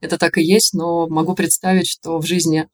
это 0.00 0.18
так 0.18 0.38
и 0.38 0.42
есть, 0.42 0.74
но 0.74 1.08
могу 1.08 1.34
представить, 1.34 1.88
что 1.88 2.18
в 2.18 2.26
жизни 2.26 2.68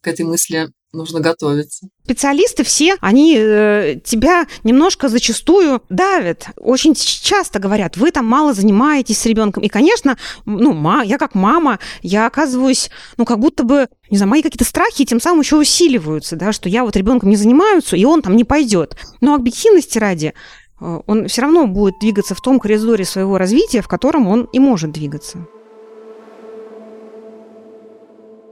к 0.00 0.08
этой 0.08 0.24
мысли 0.24 0.70
нужно 0.94 1.20
готовиться. 1.20 1.88
Специалисты 2.04 2.64
все, 2.64 2.96
они 3.00 3.36
э, 3.36 4.00
тебя 4.04 4.46
немножко 4.62 5.08
зачастую 5.08 5.82
давят. 5.88 6.46
Очень 6.56 6.94
часто 6.94 7.58
говорят, 7.58 7.96
вы 7.96 8.10
там 8.10 8.26
мало 8.26 8.54
занимаетесь 8.54 9.18
с 9.18 9.26
ребенком. 9.26 9.62
И, 9.62 9.68
конечно, 9.68 10.16
ну, 10.44 10.72
ма, 10.72 11.02
я 11.02 11.18
как 11.18 11.34
мама, 11.34 11.78
я 12.02 12.26
оказываюсь, 12.26 12.90
ну, 13.16 13.24
как 13.24 13.38
будто 13.40 13.64
бы, 13.64 13.88
не 14.10 14.16
знаю, 14.16 14.30
мои 14.30 14.42
какие-то 14.42 14.64
страхи 14.64 15.04
тем 15.04 15.20
самым 15.20 15.40
еще 15.40 15.56
усиливаются, 15.56 16.36
да, 16.36 16.52
что 16.52 16.68
я 16.68 16.84
вот 16.84 16.96
ребенком 16.96 17.30
не 17.30 17.36
занимаюсь, 17.36 17.92
и 17.92 18.04
он 18.04 18.22
там 18.22 18.36
не 18.36 18.44
пойдет. 18.44 18.96
Но 19.20 19.34
объективности 19.34 19.98
ради, 19.98 20.34
он 21.06 21.28
все 21.28 21.42
равно 21.42 21.66
будет 21.66 21.98
двигаться 21.98 22.34
в 22.34 22.40
том 22.40 22.60
коридоре 22.60 23.04
своего 23.04 23.38
развития, 23.38 23.82
в 23.82 23.88
котором 23.88 24.28
он 24.28 24.48
и 24.52 24.58
может 24.58 24.92
двигаться. 24.92 25.46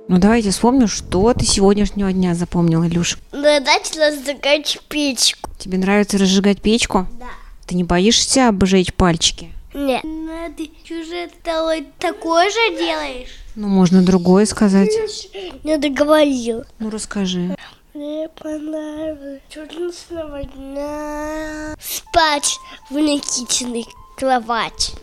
Ну 0.08 0.18
давайте 0.18 0.50
вспомним, 0.50 0.88
что 0.88 1.32
ты 1.32 1.44
сегодняшнего 1.44 2.12
дня 2.12 2.34
запомнил, 2.34 2.84
Илюш. 2.84 3.18
Надо 3.32 3.70
разжигать 3.96 4.80
печку. 4.88 5.50
Тебе 5.58 5.78
нравится 5.78 6.18
разжигать 6.18 6.60
печку? 6.60 7.06
Да. 7.18 7.26
Ты 7.66 7.76
не 7.76 7.84
боишься 7.84 8.48
обжечь 8.48 8.92
пальчики? 8.92 9.52
Нет. 9.74 10.02
Ну 10.04 10.52
ты 10.56 10.70
чужое 10.84 11.30
такое 11.98 12.50
же 12.50 12.78
делаешь? 12.78 13.28
Ну, 13.54 13.68
можно 13.68 14.02
другое 14.02 14.46
сказать. 14.46 14.90
Не 15.62 15.78
договорил. 15.78 16.64
Ну, 16.78 16.90
расскажи. 16.90 17.54
Мне 17.94 18.26
понравилось 18.30 19.42
чудесного 19.50 20.42
дня 20.44 21.76
спать 21.78 22.56
в 22.88 22.94
Никитиной 22.94 23.84
кровати. 24.16 24.94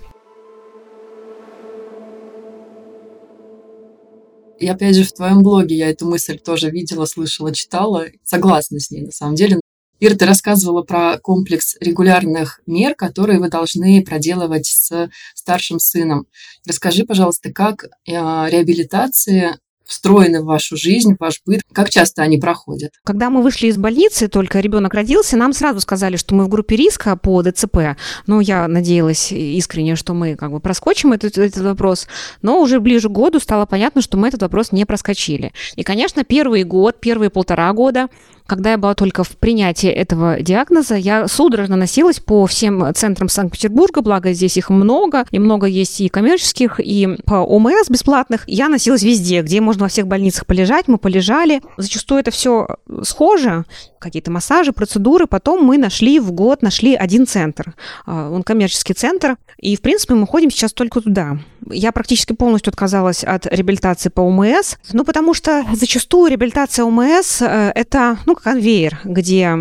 И 4.58 4.68
опять 4.68 4.96
же, 4.96 5.04
в 5.04 5.14
твоем 5.14 5.44
блоге 5.44 5.76
я 5.76 5.92
эту 5.92 6.08
мысль 6.08 6.40
тоже 6.40 6.72
видела, 6.72 7.06
слышала, 7.06 7.54
читала. 7.54 8.08
Согласна 8.24 8.80
с 8.80 8.90
ней, 8.90 9.04
на 9.04 9.12
самом 9.12 9.36
деле. 9.36 9.60
Ира, 10.00 10.16
ты 10.16 10.26
рассказывала 10.26 10.82
про 10.82 11.20
комплекс 11.20 11.78
регулярных 11.80 12.60
мер, 12.66 12.96
которые 12.96 13.38
вы 13.38 13.50
должны 13.50 14.04
проделывать 14.04 14.66
с 14.66 15.12
старшим 15.36 15.78
сыном. 15.78 16.26
Расскажи, 16.66 17.06
пожалуйста, 17.06 17.54
как 17.54 17.84
э, 17.84 17.90
реабилитация 18.08 19.60
встроены 19.90 20.42
в 20.42 20.46
вашу 20.46 20.78
жизнь, 20.78 21.16
в 21.16 21.20
ваш 21.20 21.42
быт? 21.46 21.62
Как 21.74 21.90
часто 21.90 22.22
они 22.22 22.38
проходят? 22.38 22.92
Когда 23.04 23.30
мы 23.30 23.42
вышли 23.42 23.68
из 23.68 23.78
больницы, 23.78 24.28
только 24.28 24.60
ребенок 24.60 24.94
родился, 24.94 25.36
нам 25.36 25.52
сразу 25.52 25.82
сказали, 25.82 26.16
что 26.16 26.36
мы 26.36 26.46
в 26.46 26.48
группе 26.48 26.76
риска 26.76 27.16
по 27.16 27.42
ДЦП. 27.42 27.98
Ну, 28.28 28.40
я 28.40 28.68
надеялась 28.68 29.32
искренне, 29.32 29.96
что 29.96 30.14
мы 30.14 30.36
как 30.36 30.52
бы 30.52 30.60
проскочим 30.60 31.12
этот, 31.12 31.38
этот 31.38 31.64
вопрос. 31.64 32.08
Но 32.42 32.62
уже 32.62 32.80
ближе 32.80 33.10
к 33.10 33.12
году 33.12 33.40
стало 33.40 33.66
понятно, 33.66 34.02
что 34.02 34.18
мы 34.18 34.28
этот 34.28 34.42
вопрос 34.44 34.72
не 34.72 34.86
проскочили. 34.86 35.52
И, 35.76 35.84
конечно, 35.84 36.24
первый 36.24 36.64
год, 36.64 37.00
первые 37.00 37.30
полтора 37.30 37.74
года 37.74 38.10
когда 38.50 38.72
я 38.72 38.78
была 38.78 38.96
только 38.96 39.24
в 39.24 39.38
принятии 39.38 39.90
этого 39.90 40.42
диагноза, 40.42 40.96
я 40.96 41.28
судорожно 41.28 41.76
носилась 41.76 42.20
по 42.20 42.46
всем 42.48 42.94
центрам 42.96 43.30
Санкт-Петербурга, 43.30 44.02
благо 44.02 44.34
здесь 44.34 44.58
их 44.58 44.70
много, 44.70 45.26
и 45.32 45.40
много 45.40 45.68
есть 45.68 46.02
и 46.02 46.10
коммерческих, 46.10 46.80
и 46.80 47.18
по 47.26 47.36
ОМС 47.36 47.90
бесплатных. 47.90 48.44
Я 48.48 48.68
носилась 48.68 49.04
везде, 49.04 49.42
где 49.42 49.62
можно 49.62 49.84
во 49.84 49.90
всех 49.90 50.08
больницах 50.08 50.46
полежать, 50.46 50.88
мы 50.88 50.98
полежали. 50.98 51.62
Зачастую 51.78 52.22
это 52.22 52.32
все 52.32 52.68
схоже, 53.04 53.66
какие-то 54.00 54.32
массажи, 54.32 54.72
процедуры. 54.72 55.28
Потом 55.28 55.64
мы 55.64 55.78
нашли 55.78 56.20
в 56.20 56.32
год, 56.32 56.62
нашли 56.62 56.96
один 56.96 57.28
центр. 57.28 57.76
А, 58.06 58.32
он 58.32 58.44
коммерческий 58.44 58.94
центр, 58.94 59.38
и, 59.60 59.76
в 59.76 59.82
принципе, 59.82 60.16
мы 60.16 60.26
ходим 60.26 60.50
сейчас 60.50 60.74
только 60.74 61.02
туда. 61.02 61.38
Я 61.70 61.92
практически 61.92 62.34
полностью 62.34 62.72
отказалась 62.72 63.24
от 63.24 63.46
реабилитации 63.46 64.10
по 64.10 64.22
ОМС, 64.22 64.76
ну, 64.94 65.04
потому 65.04 65.34
что 65.34 65.66
зачастую 65.74 66.32
реабилитация 66.32 66.86
ОМС 66.86 67.42
э,– 67.42 67.72
это, 67.76 68.18
ну, 68.26 68.36
конвейер, 68.42 69.00
где 69.04 69.56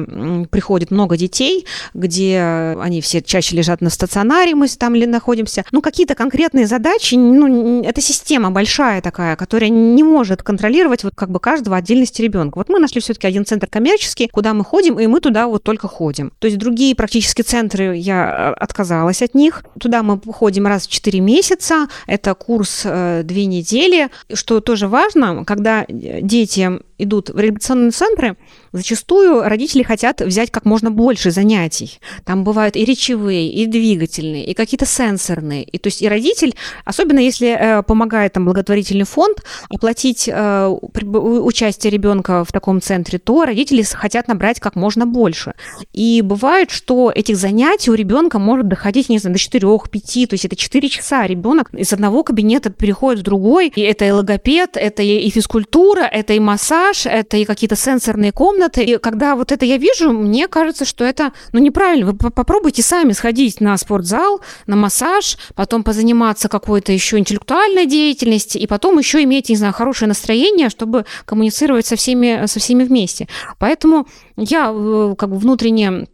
приходит 0.51 0.91
много 0.91 1.17
детей, 1.17 1.67
где 1.95 2.77
они 2.81 3.01
все 3.01 3.23
чаще 3.23 3.57
лежат 3.57 3.81
на 3.81 3.91
стационаре, 3.91 4.55
мы 4.55 4.69
там 4.69 4.95
находимся. 4.95 5.65
Ну, 5.71 5.83
какие-то 5.83 6.15
конкретные 6.15 6.67
задачи, 6.67 7.15
ну, 7.15 7.83
это 7.83 8.01
система 8.01 8.51
большая 8.51 9.01
такая, 9.01 9.37
которая 9.37 9.71
не 9.71 10.03
может 10.03 10.43
контролировать 10.43 11.05
вот 11.05 11.15
как 11.15 11.31
бы 11.31 11.41
каждого 11.41 11.77
отдельности 11.77 12.23
ребенка. 12.23 12.59
Вот 12.59 12.69
мы 12.69 12.79
нашли 12.79 13.01
все-таки 13.01 13.27
один 13.27 13.45
центр 13.45 13.67
коммерческий, 13.67 14.29
куда 14.29 14.55
мы 14.55 14.65
ходим, 14.65 14.99
и 14.99 15.07
мы 15.07 15.21
туда 15.21 15.47
вот 15.47 15.63
только 15.63 15.89
ходим. 15.89 16.33
То 16.39 16.47
есть 16.47 16.59
другие 16.59 16.95
практически 16.95 17.43
центры 17.43 17.97
я 17.97 18.55
э, 18.59 18.63
отказалась 18.63 19.23
от 19.23 19.35
них. 19.35 19.65
Туда 19.81 20.03
мы 20.03 20.21
ходим 20.33 20.67
раз 20.67 20.87
в 20.87 20.91
4 20.91 21.21
месяца, 21.21 21.89
это 22.07 22.35
курс 22.35 22.83
э, 22.85 23.23
две 23.25 23.47
недели. 23.47 24.09
Что 24.33 24.61
тоже 24.61 24.89
важно, 24.89 25.45
когда 25.45 25.85
дети 25.89 26.81
идут 26.99 27.31
в 27.31 27.39
реабилитационные 27.39 27.91
центры, 27.91 28.37
зачастую 28.73 29.43
родители 29.43 29.83
хотят 29.83 30.21
взять 30.21 30.51
как 30.51 30.65
можно 30.65 30.91
больше 30.91 31.31
занятий. 31.31 32.01
Там 32.25 32.45
бывают 32.45 32.77
и 32.77 32.85
речевые, 32.85 33.51
и 33.51 33.67
двигательные, 33.67 34.45
и 34.45 34.55
какие-то 34.55 34.87
сенсорные. 34.87 35.63
И 35.65 35.79
то 35.79 35.87
есть 35.89 36.03
и 36.03 36.09
родитель, 36.09 36.55
особенно 36.85 37.21
если 37.21 37.49
э, 37.49 37.83
помогает 37.83 38.33
там 38.33 38.45
благотворительный 38.45 39.05
фонд 39.05 39.45
оплатить 39.71 40.29
э, 40.29 40.67
участие 40.67 41.91
ребенка 41.91 42.45
в 42.45 42.53
таком 42.53 42.81
центре, 42.81 43.19
то 43.19 43.45
родители 43.45 43.83
хотят 43.83 44.29
набрать 44.29 44.61
как 44.61 44.77
можно 44.77 45.07
больше. 45.07 45.55
И 45.93 46.23
бывает, 46.23 46.71
что 46.71 47.13
этих 47.15 47.37
занятий 47.37 47.91
у 47.91 47.95
ребенка 47.95 48.39
может 48.39 48.69
доходить, 48.69 49.09
не 49.09 49.19
знаю, 49.19 49.37
до 49.37 49.41
4-5, 49.41 50.27
то 50.27 50.35
есть 50.35 50.45
это 50.45 50.57
4 50.57 50.89
часа 50.89 51.27
ребенок 51.27 51.73
из 51.73 51.93
одного 51.93 52.23
кабинета 52.23 52.71
переходит 52.71 53.21
в 53.21 53.25
другой, 53.25 53.69
и 53.69 53.81
это 53.81 54.05
и 54.05 54.11
логопед, 54.11 54.77
это 54.77 55.03
и 55.03 55.29
физкультура, 55.31 56.03
это 56.03 56.33
и 56.33 56.41
массаж, 56.41 56.88
это 57.07 57.37
и 57.37 57.45
какие-то 57.45 57.77
сенсорные 57.77 58.33
комнаты. 58.33 58.83
И 58.83 58.99
когда 58.99 59.37
вот 59.37 59.53
это 59.53 59.65
я 59.65 59.77
вижу, 59.77 60.13
мне 60.13 60.49
кажется, 60.49 60.85
что 60.85 61.05
это, 61.05 61.33
ну, 61.53 61.61
неправильно. 61.61 62.13
Вы 62.13 62.31
попробуйте 62.31 62.83
сами 62.83 63.13
сходить 63.13 63.61
на 63.61 63.77
спортзал, 63.77 64.41
на 64.67 64.77
массаж, 64.77 65.39
потом 65.55 65.83
позаниматься 65.83 66.49
какой-то 66.49 66.93
еще 66.93 67.19
интеллектуальной 67.19 67.87
деятельностью, 67.87 68.61
и 68.61 68.67
потом 68.67 68.99
еще 68.99 69.23
иметь, 69.23 69.49
не 69.49 69.57
знаю, 69.57 69.73
хорошее 69.73 70.09
настроение, 70.09 70.69
чтобы 70.71 71.05
коммуницировать 71.25 71.87
со 71.87 71.97
всеми, 71.97 72.47
со 72.47 72.61
всеми 72.61 72.85
вместе. 72.85 73.29
Поэтому 73.59 74.07
я 74.37 74.73
э, 74.75 75.15
как 75.17 75.31
бы 75.31 75.39
внутренне 75.39 76.07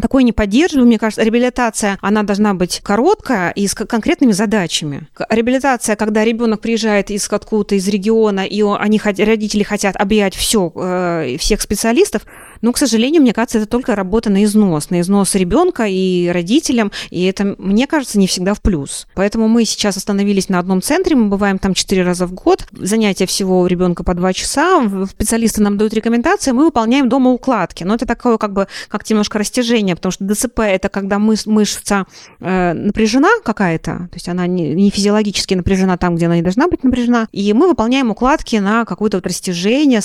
такой 0.00 0.24
не 0.24 0.32
поддерживаю. 0.32 0.86
Мне 0.86 0.98
кажется, 0.98 1.22
реабилитация, 1.22 1.98
она 2.00 2.22
должна 2.22 2.54
быть 2.54 2.80
короткая 2.82 3.50
и 3.50 3.66
с 3.66 3.74
конкретными 3.74 4.32
задачами. 4.32 5.08
Реабилитация, 5.28 5.96
когда 5.96 6.24
ребенок 6.24 6.60
приезжает 6.60 7.10
из 7.10 7.30
откуда-то 7.30 7.74
из 7.74 7.88
региона, 7.88 8.44
и 8.46 8.62
они, 8.62 9.00
родители 9.04 9.62
хотят 9.62 9.96
объять 9.96 10.34
все, 10.34 10.72
э, 10.74 11.36
всех 11.38 11.60
специалистов, 11.60 12.22
но, 12.64 12.72
к 12.72 12.78
сожалению, 12.78 13.20
мне 13.20 13.34
кажется, 13.34 13.58
это 13.58 13.66
только 13.66 13.94
работа 13.94 14.30
на 14.30 14.42
износ, 14.42 14.88
на 14.88 15.02
износ 15.02 15.34
ребенка 15.34 15.84
и 15.86 16.28
родителям, 16.28 16.92
и 17.10 17.24
это, 17.24 17.54
мне 17.58 17.86
кажется, 17.86 18.18
не 18.18 18.26
всегда 18.26 18.54
в 18.54 18.62
плюс. 18.62 19.06
Поэтому 19.14 19.48
мы 19.48 19.66
сейчас 19.66 19.98
остановились 19.98 20.48
на 20.48 20.58
одном 20.58 20.80
центре, 20.80 21.14
мы 21.14 21.28
бываем 21.28 21.58
там 21.58 21.74
четыре 21.74 22.04
раза 22.04 22.26
в 22.26 22.32
год, 22.32 22.66
занятия 22.72 23.26
всего 23.26 23.60
у 23.60 23.66
ребенка 23.66 24.02
по 24.02 24.14
два 24.14 24.32
часа, 24.32 24.82
специалисты 25.10 25.60
нам 25.60 25.76
дают 25.76 25.92
рекомендации, 25.92 26.52
мы 26.52 26.64
выполняем 26.64 27.10
дома 27.10 27.32
укладки. 27.32 27.84
Но 27.84 27.96
это 27.96 28.06
такое 28.06 28.38
как 28.38 28.54
бы 28.54 28.66
как 28.88 29.08
немножко 29.10 29.38
растяжение, 29.38 29.94
потому 29.94 30.12
что 30.12 30.24
ДЦП 30.24 30.60
это 30.60 30.88
когда 30.88 31.18
мыс 31.18 31.44
мышца 31.44 32.06
э, 32.40 32.72
напряжена 32.72 33.28
какая-то, 33.44 34.08
то 34.10 34.14
есть 34.14 34.30
она 34.30 34.46
не, 34.46 34.72
не 34.72 34.88
физиологически 34.88 35.52
напряжена 35.52 35.98
там, 35.98 36.16
где 36.16 36.24
она 36.26 36.36
не 36.36 36.42
должна 36.42 36.68
быть 36.68 36.82
напряжена, 36.82 37.28
и 37.30 37.52
мы 37.52 37.68
выполняем 37.68 38.10
укладки 38.10 38.56
на 38.56 38.86
какое-то 38.86 39.18
вот 39.18 39.26
растяжение, 39.26 40.00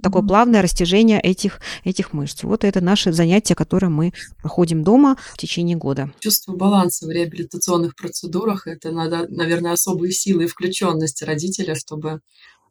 такое 0.00 0.22
плавное 0.22 0.62
растяжение 0.62 1.20
этих, 1.20 1.58
этих 1.82 2.03
этих 2.04 2.12
мышц. 2.12 2.42
Вот 2.42 2.64
это 2.64 2.80
наше 2.80 3.12
занятие, 3.12 3.54
которое 3.54 3.88
мы 3.88 4.12
проходим 4.40 4.82
дома 4.82 5.16
в 5.32 5.36
течение 5.36 5.76
года. 5.76 6.12
Чувство 6.20 6.54
баланса 6.54 7.06
в 7.06 7.10
реабилитационных 7.10 7.94
процедурах– 7.96 8.66
это 8.66 8.90
надо, 8.92 9.26
наверное, 9.28 9.72
особые 9.72 10.12
силы 10.12 10.44
и 10.44 10.46
включенность 10.46 11.22
родителя, 11.22 11.74
чтобы 11.74 12.20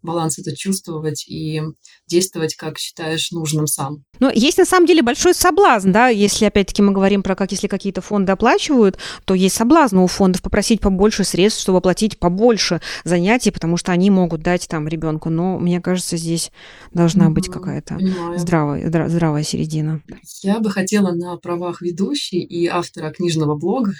баланс 0.03 0.37
это 0.39 0.55
чувствовать 0.55 1.27
и 1.27 1.61
действовать, 2.07 2.55
как 2.55 2.77
считаешь 2.77 3.31
нужным 3.31 3.67
сам. 3.67 4.03
Но 4.19 4.29
есть 4.29 4.57
на 4.57 4.65
самом 4.65 4.85
деле 4.85 5.01
большой 5.01 5.33
соблазн, 5.33 5.91
да, 5.91 6.09
если 6.09 6.45
опять-таки 6.45 6.81
мы 6.81 6.91
говорим 6.91 7.23
про 7.23 7.35
как 7.35 7.51
если 7.51 7.67
какие-то 7.67 8.01
фонды 8.01 8.31
оплачивают, 8.31 8.97
то 9.25 9.33
есть 9.33 9.55
соблазн 9.55 9.99
у 9.99 10.07
фондов 10.07 10.41
попросить 10.41 10.81
побольше 10.81 11.23
средств, 11.23 11.61
чтобы 11.61 11.79
оплатить 11.79 12.19
побольше 12.19 12.81
занятий, 13.03 13.51
потому 13.51 13.77
что 13.77 13.91
они 13.91 14.09
могут 14.09 14.41
дать 14.41 14.67
там 14.67 14.87
ребенку. 14.87 15.29
Но 15.29 15.57
мне 15.57 15.81
кажется, 15.81 16.17
здесь 16.17 16.51
должна 16.91 17.29
быть 17.29 17.47
какая-то 17.47 17.97
здравая, 18.37 19.09
здравая 19.09 19.43
середина. 19.43 20.01
Я 20.41 20.59
бы 20.59 20.69
хотела 20.69 21.11
на 21.11 21.37
правах 21.37 21.81
ведущей 21.81 22.41
и 22.41 22.67
автора 22.67 23.11
книжного 23.11 23.55
блога 23.55 23.93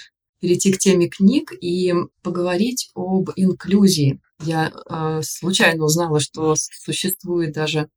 перейти 0.43 0.73
к 0.73 0.77
теме 0.77 1.07
книг 1.07 1.53
и 1.53 1.93
поговорить 2.21 2.89
об 2.95 3.29
инклюзии. 3.37 4.19
Я 4.45 4.71
э, 4.71 5.21
случайно 5.23 5.85
узнала, 5.85 6.19
что 6.19 6.55
существует 6.55 7.53
даже 7.53 7.89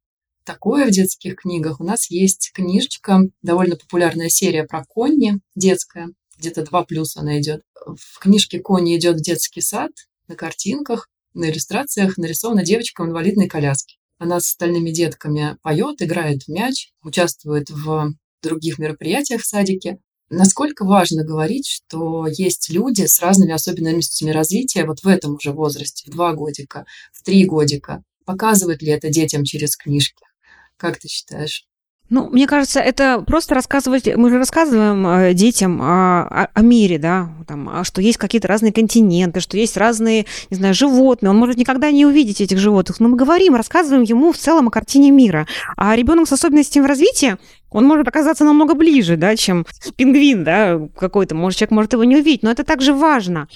такое 0.45 0.87
в 0.87 0.91
детских 0.91 1.37
книгах. 1.37 1.81
У 1.81 1.85
нас 1.85 2.11
есть 2.11 2.53
книжечка, 2.55 3.21
довольно 3.43 3.77
популярная 3.77 4.29
серия 4.29 4.65
про 4.65 4.85
Конни, 4.85 5.41
детская, 5.55 6.09
где-то 6.39 6.63
два 6.63 6.85
плюса 6.85 7.21
она 7.21 7.41
идет. 7.41 7.63
В 7.85 8.19
книжке 8.21 8.61
Конни 8.61 8.97
идет 8.97 9.17
в 9.17 9.23
детский 9.23 9.61
сад, 9.61 9.91
на 10.29 10.37
картинках, 10.37 11.09
на 11.35 11.51
иллюстрациях 11.51 12.17
нарисована 12.17 12.65
девочка 12.65 13.03
в 13.03 13.07
инвалидной 13.07 13.49
коляске. 13.49 13.97
Она 14.19 14.41
с 14.41 14.47
остальными 14.47 14.91
детками 14.91 15.59
поет, 15.63 16.01
играет 16.01 16.45
в 16.45 16.49
мяч, 16.49 16.93
участвует 17.03 17.69
в 17.69 18.15
других 18.43 18.79
мероприятиях 18.79 19.43
в 19.43 19.47
садике. 19.47 19.99
Насколько 20.29 20.85
важно 20.85 21.25
говорить, 21.25 21.69
что 21.69 22.27
есть 22.27 22.69
люди 22.71 23.07
с 23.07 23.21
разными 23.21 23.53
особенностями 23.53 24.31
развития 24.31 24.85
вот 24.85 25.01
в 25.01 25.07
этом 25.07 25.35
уже 25.35 25.53
возрасте, 25.53 26.11
в 26.11 26.13
два 26.13 26.33
годика, 26.33 26.85
в 27.13 27.23
три 27.23 27.45
годика. 27.45 28.03
Показывают 28.25 28.83
ли 28.83 28.91
это 28.91 29.09
детям 29.09 29.45
через 29.45 29.77
книжки? 29.77 30.25
Как 30.77 30.99
ты 30.99 31.07
считаешь? 31.07 31.65
Ну, 32.09 32.29
мне 32.31 32.47
кажется, 32.47 32.79
это 32.79 33.21
просто 33.27 33.57
рассказывать, 33.57 34.07
мы 34.15 34.31
же 34.31 34.39
рассказываем 34.39 35.05
э, 35.09 35.35
детям 35.35 35.83
о, 35.83 36.49
о, 36.55 36.63
мире, 36.63 36.99
да, 36.99 37.31
там, 37.49 37.69
а 37.69 37.83
что 37.83 38.01
есть 38.01 38.17
какие-то 38.17 38.47
разные 38.47 38.73
континенты, 38.73 39.41
что 39.41 39.57
есть 39.57 39.77
разные, 39.77 40.25
не 40.51 40.57
знаю, 40.57 40.73
животные. 40.73 41.31
Он 41.31 41.37
может 41.37 41.57
никогда 41.57 41.91
не 41.91 42.07
увидеть 42.07 42.41
этих 42.41 42.59
животных, 42.59 43.01
но 43.01 43.09
мы 43.09 43.17
говорим, 43.17 43.57
рассказываем 43.57 44.05
ему 44.05 44.33
в 44.33 44.39
целом 44.39 44.69
о 44.69 44.71
картине 44.71 45.11
мира. 45.11 45.49
А 45.77 45.97
ребенок 45.97 46.29
с 46.29 46.33
особенностями 46.33 46.87
развития, 46.87 47.39
он 47.71 47.85
может 47.85 48.07
оказаться 48.07 48.45
намного 48.45 48.75
ближе, 48.75 49.17
да, 49.17 49.37
чем 49.37 49.67
пингвин, 49.97 50.45
да, 50.45 50.81
какой-то. 50.97 51.35
Может, 51.35 51.59
человек 51.59 51.73
может 51.73 51.93
его 51.93 52.05
не 52.05 52.17
увидеть, 52.17 52.43
но 52.43 52.51
это 52.51 52.65
также 52.65 52.95
важно. 52.95 53.49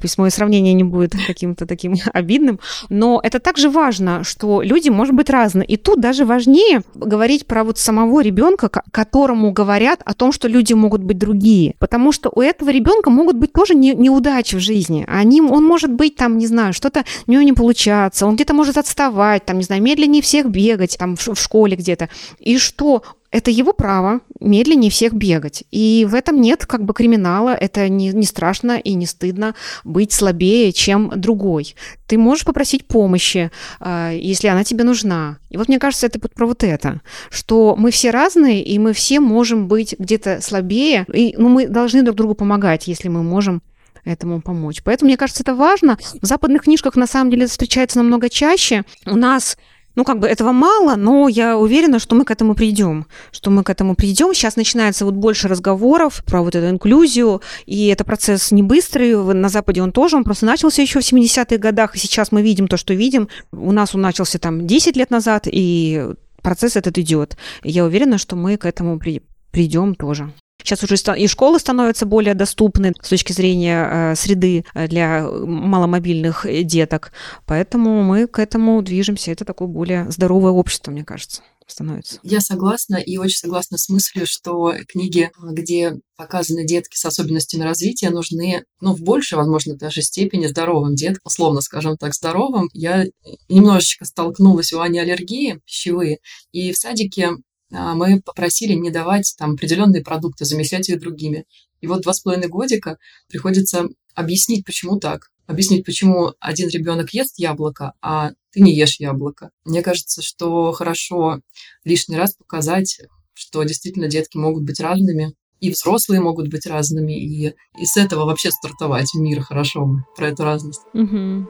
Пусть 0.00 0.18
мое 0.18 0.30
сравнение 0.30 0.72
не 0.72 0.84
будет 0.84 1.14
каким-то 1.26 1.66
таким 1.66 1.94
обидным, 2.12 2.60
но 2.88 3.20
это 3.22 3.40
также 3.40 3.70
важно, 3.70 4.24
что 4.24 4.62
люди, 4.62 4.88
может 4.88 5.14
быть, 5.14 5.30
разные. 5.30 5.66
И 5.66 5.76
тут 5.76 6.00
даже 6.00 6.24
важнее 6.24 6.82
говорить 6.94 7.46
про 7.46 7.64
вот 7.64 7.78
самого 7.78 8.20
ребенка, 8.20 8.68
которому 8.68 9.52
говорят 9.52 10.00
о 10.04 10.14
том, 10.14 10.32
что 10.32 10.48
люди 10.48 10.72
могут 10.72 11.02
быть 11.02 11.18
другие. 11.18 11.74
Потому 11.78 12.12
что 12.12 12.30
у 12.34 12.40
этого 12.40 12.70
ребенка 12.70 13.10
могут 13.10 13.36
быть 13.36 13.52
тоже 13.52 13.74
не, 13.74 13.94
неудачи 13.94 14.56
в 14.56 14.60
жизни. 14.60 15.04
Они, 15.08 15.40
он 15.40 15.64
может 15.64 15.92
быть 15.92 16.16
там, 16.16 16.38
не 16.38 16.46
знаю, 16.46 16.72
что-то 16.72 17.04
у 17.26 17.32
него 17.32 17.42
не 17.42 17.52
получаться, 17.52 18.26
он 18.26 18.34
где-то 18.34 18.54
может 18.54 18.76
отставать, 18.76 19.44
там, 19.44 19.58
не 19.58 19.64
знаю, 19.64 19.82
медленнее 19.82 20.22
всех 20.22 20.46
бегать, 20.46 20.96
там, 20.98 21.16
в 21.16 21.34
школе 21.34 21.76
где-то. 21.76 22.08
И 22.38 22.58
что? 22.58 23.02
Это 23.30 23.50
его 23.50 23.72
право 23.72 24.20
медленнее 24.40 24.90
всех 24.90 25.12
бегать. 25.12 25.64
И 25.70 26.06
в 26.08 26.14
этом 26.14 26.40
нет 26.40 26.64
как 26.64 26.84
бы 26.84 26.94
криминала, 26.94 27.50
это 27.50 27.88
не, 27.88 28.08
не 28.10 28.24
страшно 28.24 28.78
и 28.78 28.94
не 28.94 29.06
стыдно 29.06 29.54
быть 29.84 30.12
слабее, 30.12 30.72
чем 30.72 31.12
другой. 31.14 31.74
Ты 32.06 32.16
можешь 32.16 32.44
попросить 32.44 32.86
помощи, 32.86 33.50
э, 33.80 34.18
если 34.20 34.48
она 34.48 34.64
тебе 34.64 34.84
нужна. 34.84 35.38
И 35.50 35.56
вот 35.56 35.68
мне 35.68 35.78
кажется, 35.78 36.06
это 36.06 36.18
про 36.18 36.46
вот 36.46 36.64
это, 36.64 37.02
что 37.30 37.76
мы 37.76 37.90
все 37.90 38.10
разные, 38.10 38.62
и 38.62 38.78
мы 38.78 38.92
все 38.92 39.20
можем 39.20 39.68
быть 39.68 39.94
где-то 39.98 40.40
слабее, 40.40 41.04
и 41.12 41.34
ну, 41.36 41.48
мы 41.48 41.66
должны 41.66 42.02
друг 42.02 42.16
другу 42.16 42.34
помогать, 42.34 42.88
если 42.88 43.08
мы 43.08 43.22
можем 43.22 43.62
этому 44.04 44.40
помочь. 44.40 44.82
Поэтому, 44.82 45.08
мне 45.08 45.16
кажется, 45.16 45.42
это 45.42 45.54
важно. 45.54 45.98
В 46.22 46.26
западных 46.26 46.62
книжках, 46.62 46.96
на 46.96 47.06
самом 47.06 47.30
деле, 47.30 47.46
встречается 47.46 47.98
намного 47.98 48.30
чаще. 48.30 48.84
У 49.04 49.16
нас 49.16 49.58
ну, 49.98 50.04
как 50.04 50.20
бы 50.20 50.28
этого 50.28 50.52
мало, 50.52 50.94
но 50.94 51.26
я 51.26 51.58
уверена, 51.58 51.98
что 51.98 52.14
мы 52.14 52.24
к 52.24 52.30
этому 52.30 52.54
придем, 52.54 53.08
что 53.32 53.50
мы 53.50 53.64
к 53.64 53.70
этому 53.70 53.96
придем. 53.96 54.32
Сейчас 54.32 54.54
начинается 54.54 55.04
вот 55.04 55.14
больше 55.14 55.48
разговоров 55.48 56.22
про 56.24 56.40
вот 56.40 56.54
эту 56.54 56.70
инклюзию, 56.70 57.42
и 57.66 57.88
это 57.88 58.04
процесс 58.04 58.52
не 58.52 58.62
быстрый, 58.62 59.16
на 59.34 59.48
Западе 59.48 59.82
он 59.82 59.90
тоже, 59.90 60.14
он 60.14 60.22
просто 60.22 60.46
начался 60.46 60.82
еще 60.82 61.00
в 61.00 61.02
70-х 61.02 61.56
годах, 61.56 61.96
и 61.96 61.98
сейчас 61.98 62.30
мы 62.30 62.42
видим 62.42 62.68
то, 62.68 62.76
что 62.76 62.94
видим. 62.94 63.28
У 63.50 63.72
нас 63.72 63.92
он 63.96 64.02
начался 64.02 64.38
там 64.38 64.68
10 64.68 64.96
лет 64.96 65.10
назад, 65.10 65.48
и 65.50 66.06
процесс 66.42 66.76
этот 66.76 66.96
идет. 66.98 67.36
Я 67.64 67.84
уверена, 67.84 68.18
что 68.18 68.36
мы 68.36 68.56
к 68.56 68.66
этому 68.66 69.00
при 69.00 69.22
придем 69.50 69.96
тоже. 69.96 70.32
Сейчас 70.62 70.82
уже 70.82 70.96
и 71.16 71.26
школы 71.28 71.58
становятся 71.58 72.04
более 72.04 72.34
доступны 72.34 72.92
с 73.00 73.08
точки 73.08 73.32
зрения 73.32 73.88
э, 73.90 74.14
среды 74.16 74.64
э, 74.74 74.88
для 74.88 75.22
маломобильных 75.22 76.46
э, 76.46 76.62
деток. 76.62 77.12
Поэтому 77.46 78.02
мы 78.02 78.26
к 78.26 78.38
этому 78.38 78.82
движемся. 78.82 79.30
Это 79.30 79.44
такое 79.44 79.68
более 79.68 80.10
здоровое 80.10 80.52
общество, 80.52 80.90
мне 80.90 81.04
кажется 81.04 81.42
становится. 81.70 82.18
Я 82.22 82.40
согласна 82.40 82.96
и 82.96 83.18
очень 83.18 83.36
согласна 83.36 83.78
с 83.78 83.88
мыслью, 83.88 84.26
что 84.26 84.72
книги, 84.88 85.30
где 85.38 85.98
показаны 86.16 86.66
детки 86.66 86.96
с 86.96 87.04
особенностями 87.04 87.62
развития, 87.62 88.10
нужны, 88.10 88.64
ну, 88.80 88.94
в 88.94 89.02
большей, 89.02 89.36
возможно, 89.36 89.76
даже 89.76 90.02
степени 90.02 90.46
здоровым 90.46 90.94
деткам, 90.94 91.22
условно 91.24 91.60
скажем 91.60 91.96
так, 91.96 92.14
здоровым. 92.14 92.68
Я 92.72 93.04
немножечко 93.48 94.04
столкнулась 94.04 94.72
у 94.72 94.80
Ани 94.80 94.98
аллергии 94.98 95.60
пищевые, 95.64 96.18
и 96.52 96.72
в 96.72 96.76
садике 96.76 97.32
мы 97.70 98.20
попросили 98.22 98.72
не 98.72 98.90
давать 98.90 99.34
там 99.38 99.52
определенные 99.52 100.02
продукты, 100.02 100.44
замещать 100.44 100.88
их 100.88 101.00
другими. 101.00 101.44
И 101.80 101.86
вот 101.86 102.02
два 102.02 102.12
с 102.12 102.20
половиной 102.20 102.48
годика 102.48 102.98
приходится 103.28 103.88
объяснить, 104.14 104.64
почему 104.64 104.98
так. 104.98 105.30
Объяснить, 105.46 105.84
почему 105.84 106.34
один 106.40 106.68
ребенок 106.68 107.10
ест 107.14 107.38
яблоко, 107.38 107.94
а 108.02 108.32
ты 108.52 108.60
не 108.60 108.74
ешь 108.74 109.00
яблоко. 109.00 109.50
Мне 109.64 109.82
кажется, 109.82 110.22
что 110.22 110.72
хорошо 110.72 111.40
лишний 111.84 112.16
раз 112.16 112.34
показать, 112.34 113.00
что 113.32 113.62
действительно 113.62 114.08
детки 114.08 114.36
могут 114.36 114.64
быть 114.64 114.80
разными, 114.80 115.34
и 115.60 115.70
взрослые 115.70 116.20
могут 116.20 116.48
быть 116.48 116.66
разными, 116.66 117.12
и, 117.12 117.54
и 117.78 117.84
с 117.84 117.96
этого 117.96 118.24
вообще 118.26 118.50
стартовать 118.50 119.10
в 119.12 119.18
мир 119.18 119.40
хорошо 119.40 119.88
про 120.16 120.28
эту 120.28 120.44
разность. 120.44 120.82
Угу. 120.94 121.48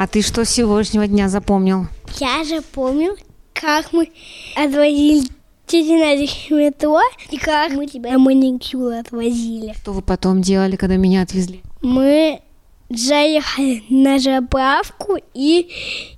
А 0.00 0.06
ты 0.06 0.22
что 0.22 0.46
с 0.46 0.48
сегодняшнего 0.48 1.06
дня 1.06 1.28
запомнил? 1.28 1.84
Я 2.18 2.42
же 2.44 2.62
помню, 2.62 3.16
как 3.52 3.92
мы 3.92 4.10
отвозили 4.56 5.28
в 5.68 6.52
метро, 6.52 7.00
и 7.30 7.36
как 7.36 7.72
мы 7.72 7.86
тебя 7.86 8.12
на 8.12 8.18
маникюр 8.18 8.94
отвозили. 8.94 9.74
Что 9.74 9.92
вы 9.92 10.00
потом 10.00 10.40
делали, 10.40 10.76
когда 10.76 10.96
меня 10.96 11.20
отвезли? 11.20 11.60
Мы 11.82 12.40
заехали 12.88 13.82
на 13.90 14.18
заправку 14.18 15.18
и, 15.34 15.68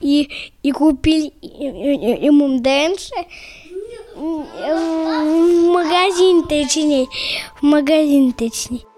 и, 0.00 0.30
и 0.62 0.70
купили 0.70 1.32
ему 1.42 2.60
дэнсы 2.60 3.16
в 4.14 5.72
магазин 5.72 6.44
точнее, 6.46 7.08
в 7.60 7.64
магазин 7.64 8.32
точнее. 8.32 8.91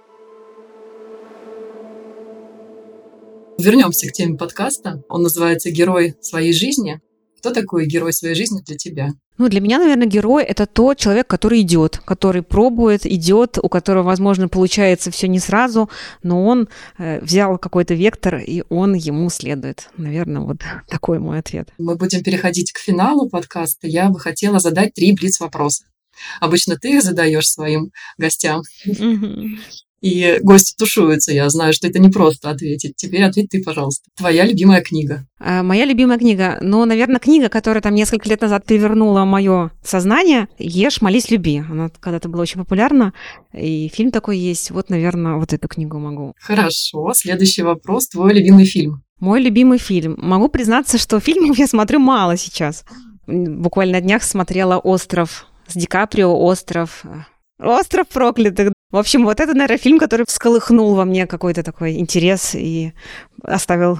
Вернемся 3.58 4.08
к 4.08 4.12
теме 4.12 4.36
подкаста. 4.36 5.02
Он 5.08 5.22
называется 5.22 5.70
«Герой 5.70 6.14
своей 6.20 6.52
жизни». 6.52 7.00
Кто 7.38 7.52
такой 7.52 7.86
герой 7.86 8.12
своей 8.12 8.34
жизни 8.34 8.62
для 8.66 8.76
тебя? 8.76 9.10
Ну, 9.36 9.48
для 9.48 9.60
меня, 9.60 9.78
наверное, 9.78 10.06
герой– 10.06 10.42
это 10.44 10.66
тот 10.66 10.96
человек, 10.96 11.26
который 11.26 11.60
идет, 11.60 11.98
который 12.04 12.42
пробует, 12.42 13.04
идет, 13.04 13.58
у 13.62 13.68
которого, 13.68 14.04
возможно, 14.04 14.48
получается 14.48 15.10
все 15.10 15.28
не 15.28 15.38
сразу, 15.38 15.90
но 16.22 16.44
он 16.44 16.68
э, 16.98 17.20
взял 17.20 17.58
какой-то 17.58 17.94
вектор, 17.94 18.36
и 18.36 18.64
он 18.70 18.94
ему 18.94 19.28
следует. 19.28 19.90
Наверное, 19.96 20.42
вот 20.42 20.58
такой 20.88 21.18
мой 21.18 21.38
ответ. 21.38 21.68
Мы 21.78 21.96
будем 21.96 22.22
переходить 22.22 22.72
к 22.72 22.78
финалу 22.78 23.28
подкаста. 23.28 23.86
Я 23.86 24.08
бы 24.08 24.18
хотела 24.18 24.58
задать 24.58 24.94
три 24.94 25.12
блиц-вопроса. 25.12 25.84
Обычно 26.40 26.76
ты 26.76 26.96
их 26.96 27.02
задаешь 27.02 27.48
своим 27.48 27.92
гостям. 28.16 28.62
И 30.04 30.38
гости 30.42 30.74
тушуются. 30.76 31.32
Я 31.32 31.48
знаю, 31.48 31.72
что 31.72 31.86
это 31.86 31.98
не 31.98 32.10
просто 32.10 32.50
ответить. 32.50 32.94
Теперь 32.94 33.22
ответь 33.22 33.48
ты, 33.48 33.62
пожалуйста. 33.62 34.10
Твоя 34.18 34.44
любимая 34.44 34.82
книга. 34.82 35.26
А, 35.40 35.62
моя 35.62 35.86
любимая 35.86 36.18
книга. 36.18 36.58
Ну, 36.60 36.84
наверное, 36.84 37.18
книга, 37.18 37.48
которая 37.48 37.80
там 37.80 37.94
несколько 37.94 38.28
лет 38.28 38.42
назад 38.42 38.66
перевернула 38.66 39.24
мое 39.24 39.70
сознание. 39.82 40.48
Ешь, 40.58 41.00
молись, 41.00 41.30
люби. 41.30 41.62
Она 41.70 41.88
когда-то 42.00 42.28
была 42.28 42.42
очень 42.42 42.60
популярна. 42.60 43.14
И 43.54 43.88
фильм 43.94 44.10
такой 44.10 44.36
есть. 44.36 44.70
Вот, 44.72 44.90
наверное, 44.90 45.36
вот 45.36 45.54
эту 45.54 45.68
книгу 45.68 45.98
могу. 45.98 46.34
Хорошо. 46.38 47.14
Следующий 47.14 47.62
вопрос. 47.62 48.08
Твой 48.08 48.34
любимый 48.34 48.66
фильм. 48.66 49.02
Мой 49.20 49.40
любимый 49.40 49.78
фильм. 49.78 50.16
Могу 50.18 50.48
признаться, 50.48 50.98
что 50.98 51.18
фильмов 51.18 51.56
я 51.58 51.66
смотрю 51.66 51.98
мало 51.98 52.36
сейчас. 52.36 52.84
Буквально 53.26 53.94
на 53.94 54.00
днях 54.02 54.22
смотрела 54.22 54.76
«Остров» 54.76 55.46
с 55.66 55.74
Ди 55.74 55.86
Каприо, 55.86 56.38
«Остров». 56.38 57.06
«Остров 57.58 58.08
проклятых», 58.08 58.73
В 58.94 58.96
общем, 58.96 59.24
вот 59.24 59.40
это, 59.40 59.54
наверное, 59.54 59.76
фильм, 59.76 59.98
который 59.98 60.24
всколыхнул 60.24 60.94
во 60.94 61.04
мне 61.04 61.26
какой-то 61.26 61.64
такой 61.64 61.96
интерес 61.96 62.54
и 62.54 62.92
оставил 63.42 63.98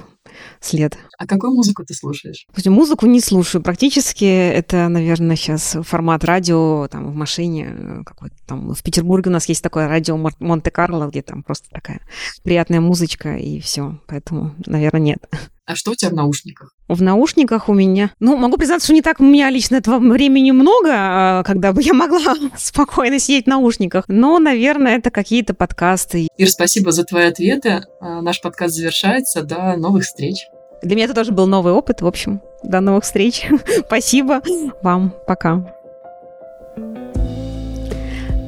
след. 0.61 0.97
А 1.17 1.27
какую 1.27 1.53
музыку 1.53 1.85
ты 1.85 1.93
слушаешь? 1.93 2.45
Музыку 2.65 3.05
не 3.05 3.19
слушаю. 3.21 3.61
Практически 3.61 4.25
это, 4.25 4.87
наверное, 4.89 5.35
сейчас 5.35 5.77
формат 5.83 6.23
радио 6.23 6.87
там 6.89 7.11
в 7.11 7.15
машине. 7.15 7.67
э, 7.69 8.03
Какой-то, 8.05 8.35
там, 8.45 8.73
в 8.73 8.83
Петербурге 8.83 9.29
у 9.29 9.33
нас 9.33 9.47
есть 9.47 9.63
такое 9.63 9.87
радио 9.87 10.17
Монте-Карло, 10.39 11.07
где 11.07 11.21
там 11.21 11.43
просто 11.43 11.69
такая 11.69 12.01
приятная 12.43 12.81
музычка 12.81 13.37
и 13.37 13.59
все. 13.59 13.99
Поэтому, 14.07 14.55
наверное, 14.65 15.01
нет. 15.01 15.19
А 15.67 15.75
что 15.75 15.91
у 15.91 15.95
тебя 15.95 16.11
в 16.11 16.13
наушниках? 16.13 16.75
В 16.87 17.01
наушниках 17.01 17.69
у 17.69 17.73
меня... 17.73 18.11
Ну, 18.19 18.37
могу 18.37 18.57
признаться, 18.57 18.85
что 18.85 18.93
не 18.93 19.01
так 19.01 19.19
у 19.19 19.23
меня 19.23 19.49
лично 19.49 19.77
этого 19.77 19.97
времени 19.97 20.51
много, 20.51 20.89
а, 20.91 21.43
когда 21.43 21.73
бы 21.73 21.81
я 21.81 21.93
могла 21.93 22.35
спокойно 22.57 23.17
сидеть 23.17 23.45
в 23.45 23.49
наушниках. 23.49 24.05
Но, 24.07 24.37
наверное, 24.37 24.97
это 24.97 25.09
какие-то 25.09 25.55
подкасты. 25.55 26.27
Ир, 26.37 26.49
спасибо 26.51 26.91
за 26.91 27.03
твои 27.03 27.25
ответы. 27.25 27.81
А, 27.99 28.21
Наш 28.21 28.41
подкаст 28.41 28.75
завершается. 28.75 29.41
До 29.41 29.75
новых 29.75 30.03
встреч. 30.03 30.45
Для 30.85 30.95
меня 30.95 31.05
это 31.05 31.15
тоже 31.15 31.31
был 31.31 31.47
новый 31.47 31.73
опыт. 31.73 32.01
В 32.01 32.07
общем, 32.07 32.41
до 32.61 32.79
новых 32.79 33.05
встреч. 33.05 33.47
Спасибо 33.87 34.41
вам. 34.83 35.13
Пока. 35.25 35.65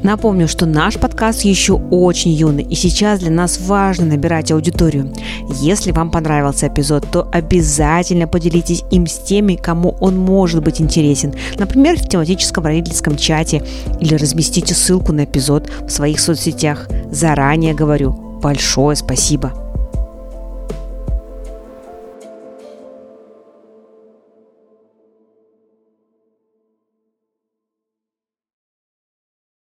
Напомню, 0.04 0.48
что 0.48 0.68
наш 0.68 1.00
подкаст 1.00 1.42
еще 1.42 1.74
очень 1.74 2.32
юный, 2.32 2.64
и 2.64 2.76
сейчас 2.76 3.22
для 3.22 3.32
нас 3.32 3.60
важно 3.60 4.06
набирать 4.06 4.52
аудиторию. 4.52 5.12
Если 5.56 5.92
вам 5.92 6.12
понравился 6.12 6.68
эпизод, 6.68 7.08
то 7.12 7.28
обязательно 7.34 8.28
поделитесь 8.28 8.84
им 8.92 9.08
с 9.08 9.18
теми, 9.18 9.56
кому 9.56 9.98
он 10.00 10.18
может 10.18 10.64
быть 10.64 10.80
интересен. 10.80 11.34
Например, 11.58 11.98
в 11.98 12.08
тематическом 12.08 12.66
родительском 12.66 13.18
чате 13.18 13.64
или 14.00 14.14
разместите 14.14 14.76
ссылку 14.76 15.12
на 15.12 15.26
эпизод 15.26 15.70
в 15.82 15.90
своих 15.90 16.20
соцсетях. 16.20 16.88
Заранее 17.12 17.74
говорю 17.74 18.12
большое 18.12 18.96
спасибо. 18.96 19.67